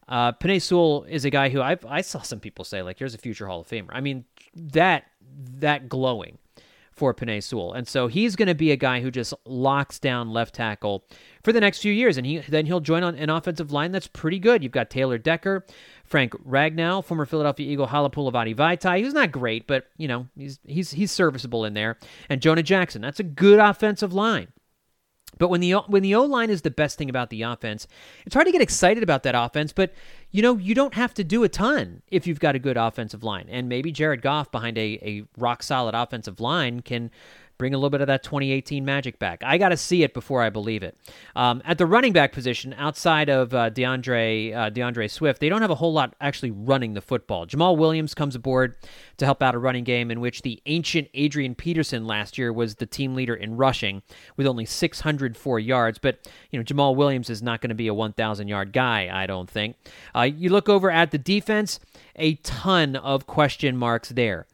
uh, 0.08 0.32
Penei 0.32 0.60
Sewell 0.60 1.04
is 1.08 1.24
a 1.24 1.30
guy 1.30 1.48
who 1.48 1.60
i 1.60 1.76
I 1.88 2.00
saw 2.02 2.20
some 2.22 2.40
people 2.40 2.64
say 2.64 2.82
like, 2.82 2.98
here's 2.98 3.14
a 3.14 3.18
future 3.18 3.46
Hall 3.46 3.60
of 3.60 3.68
Famer. 3.68 3.90
I 3.90 4.00
mean, 4.00 4.24
that 4.54 5.04
that 5.58 5.88
glowing 5.88 6.38
for 6.92 7.12
Penei 7.12 7.42
Sewell, 7.42 7.72
and 7.72 7.88
so 7.88 8.06
he's 8.06 8.36
going 8.36 8.46
to 8.46 8.54
be 8.54 8.70
a 8.70 8.76
guy 8.76 9.00
who 9.00 9.10
just 9.10 9.34
locks 9.44 9.98
down 9.98 10.30
left 10.30 10.54
tackle 10.54 11.04
for 11.42 11.52
the 11.52 11.60
next 11.60 11.80
few 11.80 11.92
years, 11.92 12.16
and 12.16 12.26
he 12.26 12.38
then 12.38 12.66
he'll 12.66 12.80
join 12.80 13.02
on 13.02 13.16
an 13.16 13.30
offensive 13.30 13.72
line 13.72 13.90
that's 13.90 14.06
pretty 14.06 14.38
good. 14.38 14.62
You've 14.62 14.72
got 14.72 14.90
Taylor 14.90 15.18
Decker, 15.18 15.64
Frank 16.04 16.34
Ragnow, 16.46 17.04
former 17.04 17.26
Philadelphia 17.26 17.68
Eagle 17.68 17.88
Halapoulivaati 17.88 18.54
Vaitai. 18.54 19.02
He's 19.02 19.14
not 19.14 19.32
great, 19.32 19.66
but 19.66 19.86
you 19.96 20.06
know 20.06 20.28
he's 20.36 20.60
he's 20.64 20.92
he's 20.92 21.10
serviceable 21.10 21.64
in 21.64 21.74
there, 21.74 21.98
and 22.28 22.40
Jonah 22.40 22.62
Jackson. 22.62 23.02
That's 23.02 23.20
a 23.20 23.24
good 23.24 23.58
offensive 23.58 24.12
line. 24.12 24.48
But 25.38 25.49
when 25.49 25.61
the 25.61 25.73
when 25.87 26.03
the 26.03 26.14
O 26.14 26.25
line 26.25 26.51
is 26.51 26.62
the 26.62 26.70
best 26.70 26.99
thing 26.99 27.11
about 27.11 27.31
the 27.31 27.42
offense, 27.42 27.87
it's 28.27 28.35
hard 28.35 28.47
to 28.47 28.53
get 28.53 28.62
excited 28.62 29.03
about 29.03 29.23
that 29.25 29.35
offense. 29.35 29.73
But 29.73 29.92
you 30.31 30.42
know 30.42 30.57
you 30.57 30.75
don't 30.75 30.94
have 30.94 31.14
to 31.14 31.25
do 31.25 31.44
a 31.44 31.49
ton 31.49 32.03
if 32.11 32.27
you've 32.27 32.40
got 32.40 32.55
a 32.55 32.59
good 32.59 32.77
offensive 32.77 33.23
line, 33.23 33.47
and 33.51 33.68
maybe 33.68 33.92
Jared 33.92 34.23
Goff 34.23 34.51
behind 34.51 34.79
a, 34.79 34.99
a 35.03 35.25
rock 35.37 35.62
solid 35.62 35.94
offensive 35.94 36.40
line 36.40 36.81
can 36.81 37.11
bring 37.58 37.74
a 37.74 37.76
little 37.76 37.90
bit 37.90 38.00
of 38.00 38.06
that 38.08 38.22
2018 38.22 38.84
magic 38.84 39.18
back. 39.18 39.42
I 39.44 39.58
got 39.58 39.68
to 39.70 39.76
see 39.76 40.02
it 40.02 40.14
before 40.14 40.42
I 40.42 40.50
believe 40.50 40.82
it. 40.82 40.96
Um, 41.36 41.62
at 41.64 41.78
the 41.78 41.86
running 41.86 42.12
back 42.12 42.32
position, 42.32 42.74
outside 42.76 43.28
of 43.28 43.54
uh, 43.54 43.70
D'Andre 43.70 44.52
uh, 44.52 44.70
D'Andre 44.70 45.08
Swift, 45.08 45.40
they 45.40 45.48
don't 45.48 45.62
have 45.62 45.70
a 45.70 45.76
whole 45.76 45.92
lot 45.92 46.14
actually 46.20 46.50
running 46.50 46.94
the 46.94 47.00
football. 47.00 47.46
Jamaal 47.46 47.76
Williams 47.76 48.14
comes 48.14 48.34
aboard 48.34 48.76
to 49.18 49.24
help 49.24 49.42
out 49.42 49.54
a 49.54 49.58
running 49.58 49.84
game 49.84 50.10
in 50.10 50.20
which 50.20 50.42
the 50.42 50.60
ancient 50.66 51.08
Adrian 51.14 51.54
Peterson 51.54 52.06
last 52.06 52.38
year 52.38 52.52
was 52.52 52.76
the 52.76 52.86
team 52.86 53.14
leader 53.14 53.34
in 53.34 53.56
rushing 53.56 54.02
with 54.36 54.46
only 54.46 54.64
604 54.64 55.60
yards. 55.60 55.98
But 55.98 56.28
you 56.50 56.58
know 56.58 56.64
Jamaal 56.64 56.96
Williams 56.96 57.30
is 57.30 57.42
not 57.42 57.60
going 57.60 57.68
to 57.68 57.74
be 57.74 57.88
a 57.88 57.94
1,000 57.94 58.48
yard 58.48 58.72
guy, 58.72 59.08
I 59.12 59.26
don't 59.26 59.48
think. 59.48 59.76
Uh, 60.14 60.22
you 60.22 60.50
look 60.50 60.68
over 60.68 60.90
at 60.90 61.10
the 61.10 61.18
defense, 61.18 61.80
a 62.16 62.34
ton 62.36 62.96
of 62.96 63.26
question 63.26 63.76
marks 63.76 64.10
there. 64.10 64.46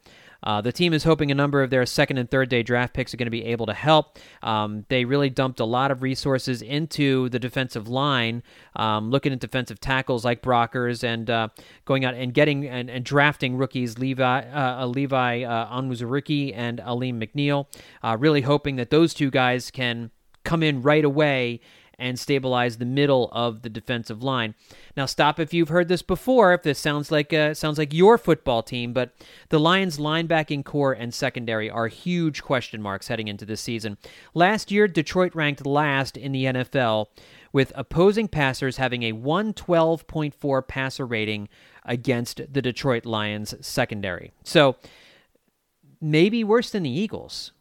Uh, 0.43 0.61
the 0.61 0.71
team 0.71 0.93
is 0.93 1.03
hoping 1.03 1.31
a 1.31 1.35
number 1.35 1.61
of 1.61 1.69
their 1.69 1.85
second 1.85 2.17
and 2.17 2.29
third 2.29 2.49
day 2.49 2.63
draft 2.63 2.93
picks 2.93 3.13
are 3.13 3.17
going 3.17 3.27
to 3.27 3.31
be 3.31 3.45
able 3.45 3.65
to 3.65 3.73
help. 3.73 4.17
Um, 4.41 4.85
they 4.89 5.05
really 5.05 5.29
dumped 5.29 5.59
a 5.59 5.65
lot 5.65 5.91
of 5.91 6.01
resources 6.01 6.61
into 6.61 7.29
the 7.29 7.39
defensive 7.39 7.87
line, 7.87 8.43
um, 8.75 9.11
looking 9.11 9.33
at 9.33 9.39
defensive 9.39 9.79
tackles 9.79 10.25
like 10.25 10.41
Brockers 10.41 11.03
and 11.03 11.29
uh, 11.29 11.49
going 11.85 12.05
out 12.05 12.13
and 12.13 12.33
getting 12.33 12.67
and, 12.67 12.89
and 12.89 13.05
drafting 13.05 13.55
rookies 13.57 13.97
Levi 13.97 14.41
uh, 14.49 14.85
Levi 14.85 15.43
uh, 15.43 15.67
and 15.71 16.79
Alim 16.79 17.19
McNeill. 17.19 17.67
Uh, 18.03 18.17
really 18.19 18.41
hoping 18.41 18.75
that 18.77 18.89
those 18.89 19.13
two 19.13 19.29
guys 19.29 19.71
can 19.71 20.11
come 20.43 20.63
in 20.63 20.81
right 20.81 21.05
away 21.05 21.59
and 21.99 22.19
stabilize 22.19 22.77
the 22.77 22.85
middle 22.85 23.29
of 23.31 23.61
the 23.61 23.69
defensive 23.69 24.23
line. 24.23 24.55
Now, 24.97 25.05
stop 25.05 25.39
if 25.39 25.53
you've 25.53 25.69
heard 25.69 25.87
this 25.87 26.01
before. 26.01 26.53
If 26.53 26.63
this 26.63 26.79
sounds 26.79 27.11
like 27.11 27.31
uh, 27.33 27.53
sounds 27.53 27.77
like 27.77 27.93
your 27.93 28.17
football 28.17 28.63
team, 28.63 28.93
but 28.93 29.13
the 29.49 29.59
Lions' 29.59 29.97
linebacking 29.97 30.65
core 30.65 30.93
and 30.93 31.13
secondary 31.13 31.69
are 31.69 31.87
huge 31.87 32.41
question 32.41 32.81
marks 32.81 33.07
heading 33.07 33.27
into 33.27 33.45
this 33.45 33.61
season. 33.61 33.97
Last 34.33 34.71
year, 34.71 34.87
Detroit 34.87 35.35
ranked 35.35 35.65
last 35.65 36.17
in 36.17 36.31
the 36.31 36.45
NFL 36.45 37.07
with 37.53 37.71
opposing 37.75 38.27
passers 38.27 38.77
having 38.77 39.03
a 39.03 39.13
112.4 39.13 40.67
passer 40.67 41.05
rating 41.05 41.49
against 41.83 42.41
the 42.51 42.61
Detroit 42.61 43.05
Lions 43.05 43.53
secondary. 43.61 44.31
So 44.43 44.77
maybe 45.99 46.43
worse 46.43 46.71
than 46.71 46.83
the 46.83 46.89
Eagles 46.89 47.51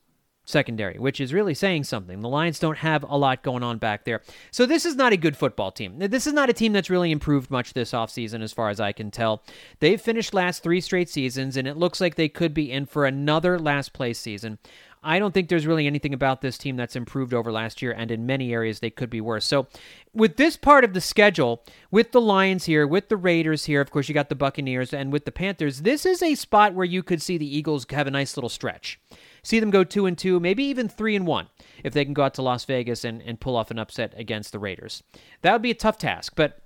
secondary, 0.51 0.99
which 0.99 1.21
is 1.21 1.33
really 1.33 1.55
saying 1.55 1.85
something. 1.85 2.21
The 2.21 2.29
Lions 2.29 2.59
don't 2.59 2.79
have 2.79 3.03
a 3.03 3.17
lot 3.17 3.43
going 3.43 3.63
on 3.63 3.79
back 3.79 4.05
there. 4.05 4.23
So 4.51 4.67
this 4.67 4.85
is 4.85 4.97
not 4.97 5.13
a 5.13 5.17
good 5.17 5.37
football 5.37 5.71
team. 5.71 5.99
This 5.99 6.27
is 6.27 6.33
not 6.33 6.51
a 6.51 6.55
team 6.55 6.73
that's 6.73 6.91
really 6.91 7.11
improved 7.11 7.51
much 7.51 7.73
this 7.73 7.93
offseason, 7.93 8.43
as 8.43 8.53
far 8.53 8.69
as 8.69 8.81
I 8.81 8.93
can 8.93 9.11
tell. 9.11 9.43
They've 9.79 10.01
finished 10.01 10.35
last 10.35 10.63
three 10.63 10.81
straight 10.81 11.09
seasons, 11.09 11.57
and 11.57 11.67
it 11.67 11.77
looks 11.77 12.01
like 12.01 12.17
they 12.17 12.29
could 12.29 12.53
be 12.53 12.71
in 12.71 12.87
for 12.87 13.07
another 13.07 13.59
last 13.59 13.93
place 13.93 14.19
season. 14.19 14.59
I 15.03 15.19
don't 15.19 15.33
think 15.33 15.49
there's 15.49 15.67
really 15.67 15.87
anything 15.87 16.13
about 16.13 16.43
this 16.43 16.59
team 16.59 16.77
that's 16.77 16.97
improved 16.97 17.33
over 17.33 17.51
last 17.51 17.81
year, 17.81 17.93
and 17.93 18.11
in 18.11 18.27
many 18.27 18.53
areas 18.53 18.81
they 18.81 18.91
could 18.91 19.09
be 19.09 19.21
worse. 19.21 19.47
So, 19.47 19.67
with 20.13 20.37
this 20.37 20.57
part 20.57 20.85
of 20.85 20.93
the 20.93 21.01
schedule, 21.01 21.65
with 21.91 22.13
the 22.13 22.21
Lions 22.21 22.67
here, 22.67 22.87
with 22.87 23.09
the 23.09 23.17
Raiders 23.17 23.65
here, 23.65 23.81
of 23.81 23.91
course, 23.91 24.09
you 24.09 24.15
got 24.15 24.29
the 24.29 24.35
Buccaneers, 24.35 24.93
and 24.93 25.11
with 25.11 25.25
the 25.25 25.33
Panthers, 25.33 25.83
this 25.83 26.05
is 26.05 26.23
a 26.23 26.35
spot 26.35 26.75
where 26.75 26.85
you 26.85 27.03
could 27.03 27.23
see 27.23 27.39
the 27.39 27.57
Eagles 27.57 27.87
have 27.91 28.07
a 28.07 28.11
nice 28.11 28.37
little 28.37 28.51
stretch. 28.51 29.01
See 29.42 29.61
them 29.61 29.70
go 29.70 29.85
two 29.85 30.07
and 30.07 30.16
two, 30.16 30.40
maybe 30.40 30.64
even 30.64 30.88
three 30.88 31.16
and 31.16 31.26
one, 31.26 31.48
if 31.83 31.92
they 31.92 32.05
can 32.05 32.14
go 32.14 32.24
out 32.24 32.35
to 32.35 32.42
Las 32.42 32.64
Vegas 32.64 33.05
and, 33.05 33.22
and 33.22 33.40
pull 33.40 33.57
off 33.57 33.70
an 33.70 33.79
upset 33.79 34.14
against 34.16 34.53
the 34.53 34.59
Raiders. 34.59 35.03
That 35.42 35.53
would 35.53 35.62
be 35.62 35.70
a 35.70 35.74
tough 35.74 35.98
task, 35.98 36.35
but 36.37 36.60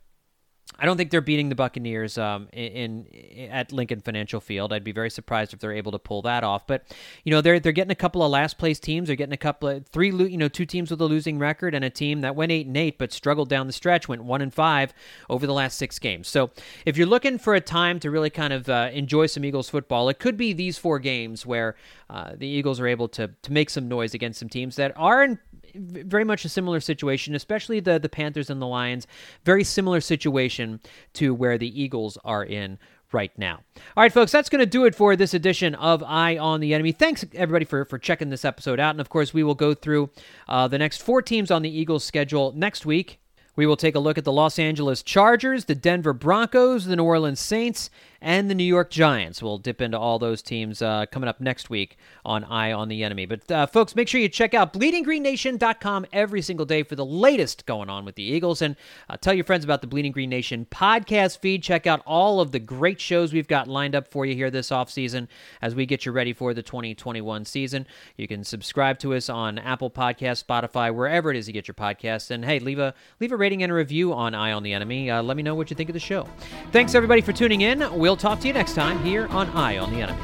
I 0.79 0.87
don't 0.87 0.97
think 0.97 1.11
they're 1.11 1.21
beating 1.21 1.49
the 1.49 1.55
Buccaneers 1.55 2.19
um, 2.19 2.49
in, 2.53 3.07
in, 3.07 3.51
at 3.51 3.73
Lincoln 3.73 4.01
Financial 4.01 4.41
Field. 4.41 4.73
I'd 4.73 4.85
be 4.85 4.93
very 4.93 5.11
surprised 5.11 5.53
if 5.53 5.61
they're 5.61 5.73
able 5.73 5.93
to 5.93 5.99
pull 5.99 6.23
that 6.23 6.43
off. 6.45 6.67
But 6.67 6.85
you 7.25 7.31
know, 7.31 7.41
they're 7.41 7.61
they're 7.61 7.73
getting 7.73 7.93
a 7.93 7.97
couple 7.97 8.23
of 8.23 8.31
last 8.31 8.59
place 8.59 8.79
teams. 8.79 9.07
They're 9.09 9.17
getting 9.17 9.33
a 9.33 9.39
couple 9.39 9.69
of 9.69 9.87
three, 9.87 10.11
you 10.11 10.37
know, 10.37 10.49
two 10.49 10.67
teams 10.67 10.91
with 10.91 11.01
a 11.01 11.05
losing 11.07 11.39
record 11.39 11.75
and 11.75 11.85
a 11.85 11.91
team 11.91 12.23
that 12.23 12.35
went 12.35 12.53
eight 12.53 12.67
and 12.67 12.77
eight 12.77 12.99
but 12.99 13.13
struggled 13.13 13.49
down 13.49 13.67
the 13.67 13.73
stretch, 13.73 14.09
went 14.09 14.25
one 14.25 14.43
and 14.43 14.53
five 14.53 14.93
over 15.31 15.47
the 15.47 15.55
last 15.55 15.79
six 15.79 15.99
games. 15.99 16.29
So 16.29 16.51
if 16.85 16.97
you're 16.97 17.07
looking 17.07 17.39
for 17.39 17.55
a 17.55 17.61
time 17.61 18.01
to 18.01 18.11
really 18.11 18.31
kind 18.31 18.53
of 18.53 18.69
uh, 18.69 18.91
enjoy 18.93 19.27
some 19.27 19.45
Eagles 19.45 19.71
football, 19.71 20.09
it 20.09 20.19
could 20.19 20.37
be 20.37 20.53
these 20.53 20.79
four 20.79 20.99
games 20.99 21.47
where 21.47 21.77
uh, 22.11 22.33
the 22.37 22.47
Eagles 22.47 22.81
are 22.81 22.87
able 22.87 23.09
to 23.09 23.31
to 23.43 23.53
make 23.53 23.71
some 23.71 23.89
noise 23.89 24.15
against 24.15 24.39
some 24.39 24.49
teams 24.49 24.77
that 24.77 24.93
are 24.97 25.25
in 25.25 25.39
very 25.75 26.25
much 26.25 26.45
a 26.45 26.49
similar 26.49 26.81
situation, 26.81 27.35
especially 27.35 27.81
the 27.81 27.99
the 27.99 28.09
Panthers 28.09 28.51
and 28.51 28.61
the 28.61 28.67
Lions. 28.67 29.07
Very 29.45 29.65
similar 29.65 30.01
situation 30.01 30.81
to 31.15 31.35
where 31.35 31.59
the 31.59 31.83
Eagles 31.83 32.19
are 32.25 32.45
in 32.45 32.79
right 33.13 33.33
now. 33.39 33.61
All 33.97 34.03
right, 34.03 34.13
folks, 34.13 34.33
that's 34.33 34.51
going 34.51 34.59
to 34.59 34.67
do 34.67 34.85
it 34.85 34.95
for 34.95 35.17
this 35.17 35.33
edition 35.33 35.75
of 35.77 36.03
Eye 36.03 36.37
on 36.37 36.61
the 36.61 36.75
Enemy. 36.75 36.93
Thanks, 36.93 37.25
everybody, 37.33 37.65
for, 37.65 37.85
for 37.85 37.99
checking 37.99 38.29
this 38.29 38.45
episode 38.45 38.81
out. 38.81 38.91
And 38.91 39.01
of 39.01 39.09
course, 39.09 39.33
we 39.33 39.45
will 39.45 39.55
go 39.55 39.73
through 39.73 40.11
uh, 40.49 40.69
the 40.69 40.79
next 40.79 41.01
four 41.01 41.23
teams 41.23 41.51
on 41.51 41.63
the 41.63 41.71
Eagles 41.71 42.05
schedule 42.05 42.53
next 42.57 42.85
week. 42.85 43.21
We 43.57 43.67
will 43.67 43.77
take 43.77 43.95
a 43.95 44.01
look 44.01 44.19
at 44.19 44.25
the 44.25 44.33
Los 44.33 44.59
Angeles 44.59 45.03
Chargers, 45.03 45.67
the 45.67 45.77
Denver 45.77 46.13
Broncos, 46.13 46.87
the 46.87 46.97
New 46.97 47.05
Orleans 47.05 47.39
Saints, 47.39 47.89
and 48.25 48.49
the 48.49 48.55
New 48.55 48.65
York 48.65 48.91
Giants. 48.91 49.43
We'll 49.43 49.59
dip 49.59 49.83
into 49.83 49.99
all 49.99 50.19
those 50.19 50.41
teams 50.41 50.81
uh, 50.81 51.05
coming 51.13 51.29
up 51.29 51.43
next 51.43 51.69
week 51.69 51.99
on 52.25 52.43
Eye 52.45 52.73
on 52.73 52.89
the 52.89 53.05
Enemy. 53.05 53.27
But, 53.27 53.51
uh, 53.51 53.67
folks, 53.67 53.95
make 53.95 54.09
sure 54.09 54.19
you 54.19 54.31
check 54.31 54.55
out 54.55 54.73
bleedinggreennation.com 54.73 56.07
every 56.11 56.41
single 56.41 56.65
day 56.65 56.83
for 56.85 56.97
the 56.97 57.05
latest 57.05 57.67
going 57.67 57.91
on 57.91 58.07
with 58.07 58.15
the 58.15 58.23
Eagles. 58.23 58.63
And 58.63 58.77
uh, 59.11 59.19
tell 59.19 59.35
your 59.35 59.45
friends 59.45 59.63
about 59.63 59.83
the 59.83 59.87
Bleeding 59.87 60.11
Green 60.11 60.31
Nation 60.31 60.67
podcast 60.71 61.39
feed. 61.39 61.63
Check 61.63 61.87
out 61.87 62.01
all 62.07 62.41
of 62.41 62.51
the 62.51 62.59
great 62.59 62.99
shows 62.99 63.35
we've 63.35 63.47
got 63.47 63.69
lined 63.69 63.95
up 63.95 64.09
for 64.09 64.25
you 64.25 64.35
here 64.35 64.51
this 64.51 64.71
offseason 64.71 65.29
as 65.61 65.75
we 65.75 65.85
get 65.85 66.07
you 66.07 66.13
ready 66.13 66.33
for 66.33 66.55
the 66.55 66.63
2021 66.63 67.45
season. 67.45 67.87
You 68.17 68.27
can 68.27 68.43
subscribe 68.43 68.99
to 69.01 69.13
us 69.13 69.29
on 69.29 69.59
Apple 69.59 69.91
Podcasts, 69.91 70.43
Spotify, 70.43 70.95
wherever 70.95 71.31
it 71.31 71.37
is 71.37 71.47
you 71.47 71.53
get 71.53 71.69
your 71.69 71.75
podcasts. 71.75 72.31
And, 72.31 72.43
hey, 72.43 72.59
leave 72.59 72.79
a, 72.79 72.95
leave 73.21 73.33
a 73.33 73.37
rating 73.37 73.63
and 73.63 73.71
a 73.71 73.75
review 73.75 74.15
on 74.15 74.35
Eye 74.35 74.53
on 74.53 74.63
the 74.63 74.73
Enemy. 74.73 75.11
Uh, 75.11 75.23
let 75.23 75.37
me 75.37 75.43
know 75.43 75.55
what 75.55 75.69
you 75.69 75.77
think 75.77 75.91
of 75.91 75.95
the 75.95 76.01
show. 76.01 76.27
Thanks, 76.73 76.95
everybody, 76.95 77.21
for 77.21 77.35
tuning 77.35 77.61
in. 77.61 77.85
We'll 77.99 78.14
We'll 78.15 78.21
talk 78.21 78.39
to 78.43 78.47
you 78.47 78.55
next 78.55 78.75
time 78.75 79.03
here 79.03 79.27
on 79.31 79.49
Eye 79.51 79.79
on 79.79 79.93
the 79.93 80.01
Enemy. 80.01 80.21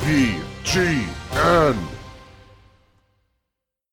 B 0.00 0.40
G 0.64 1.04
N 1.34 1.76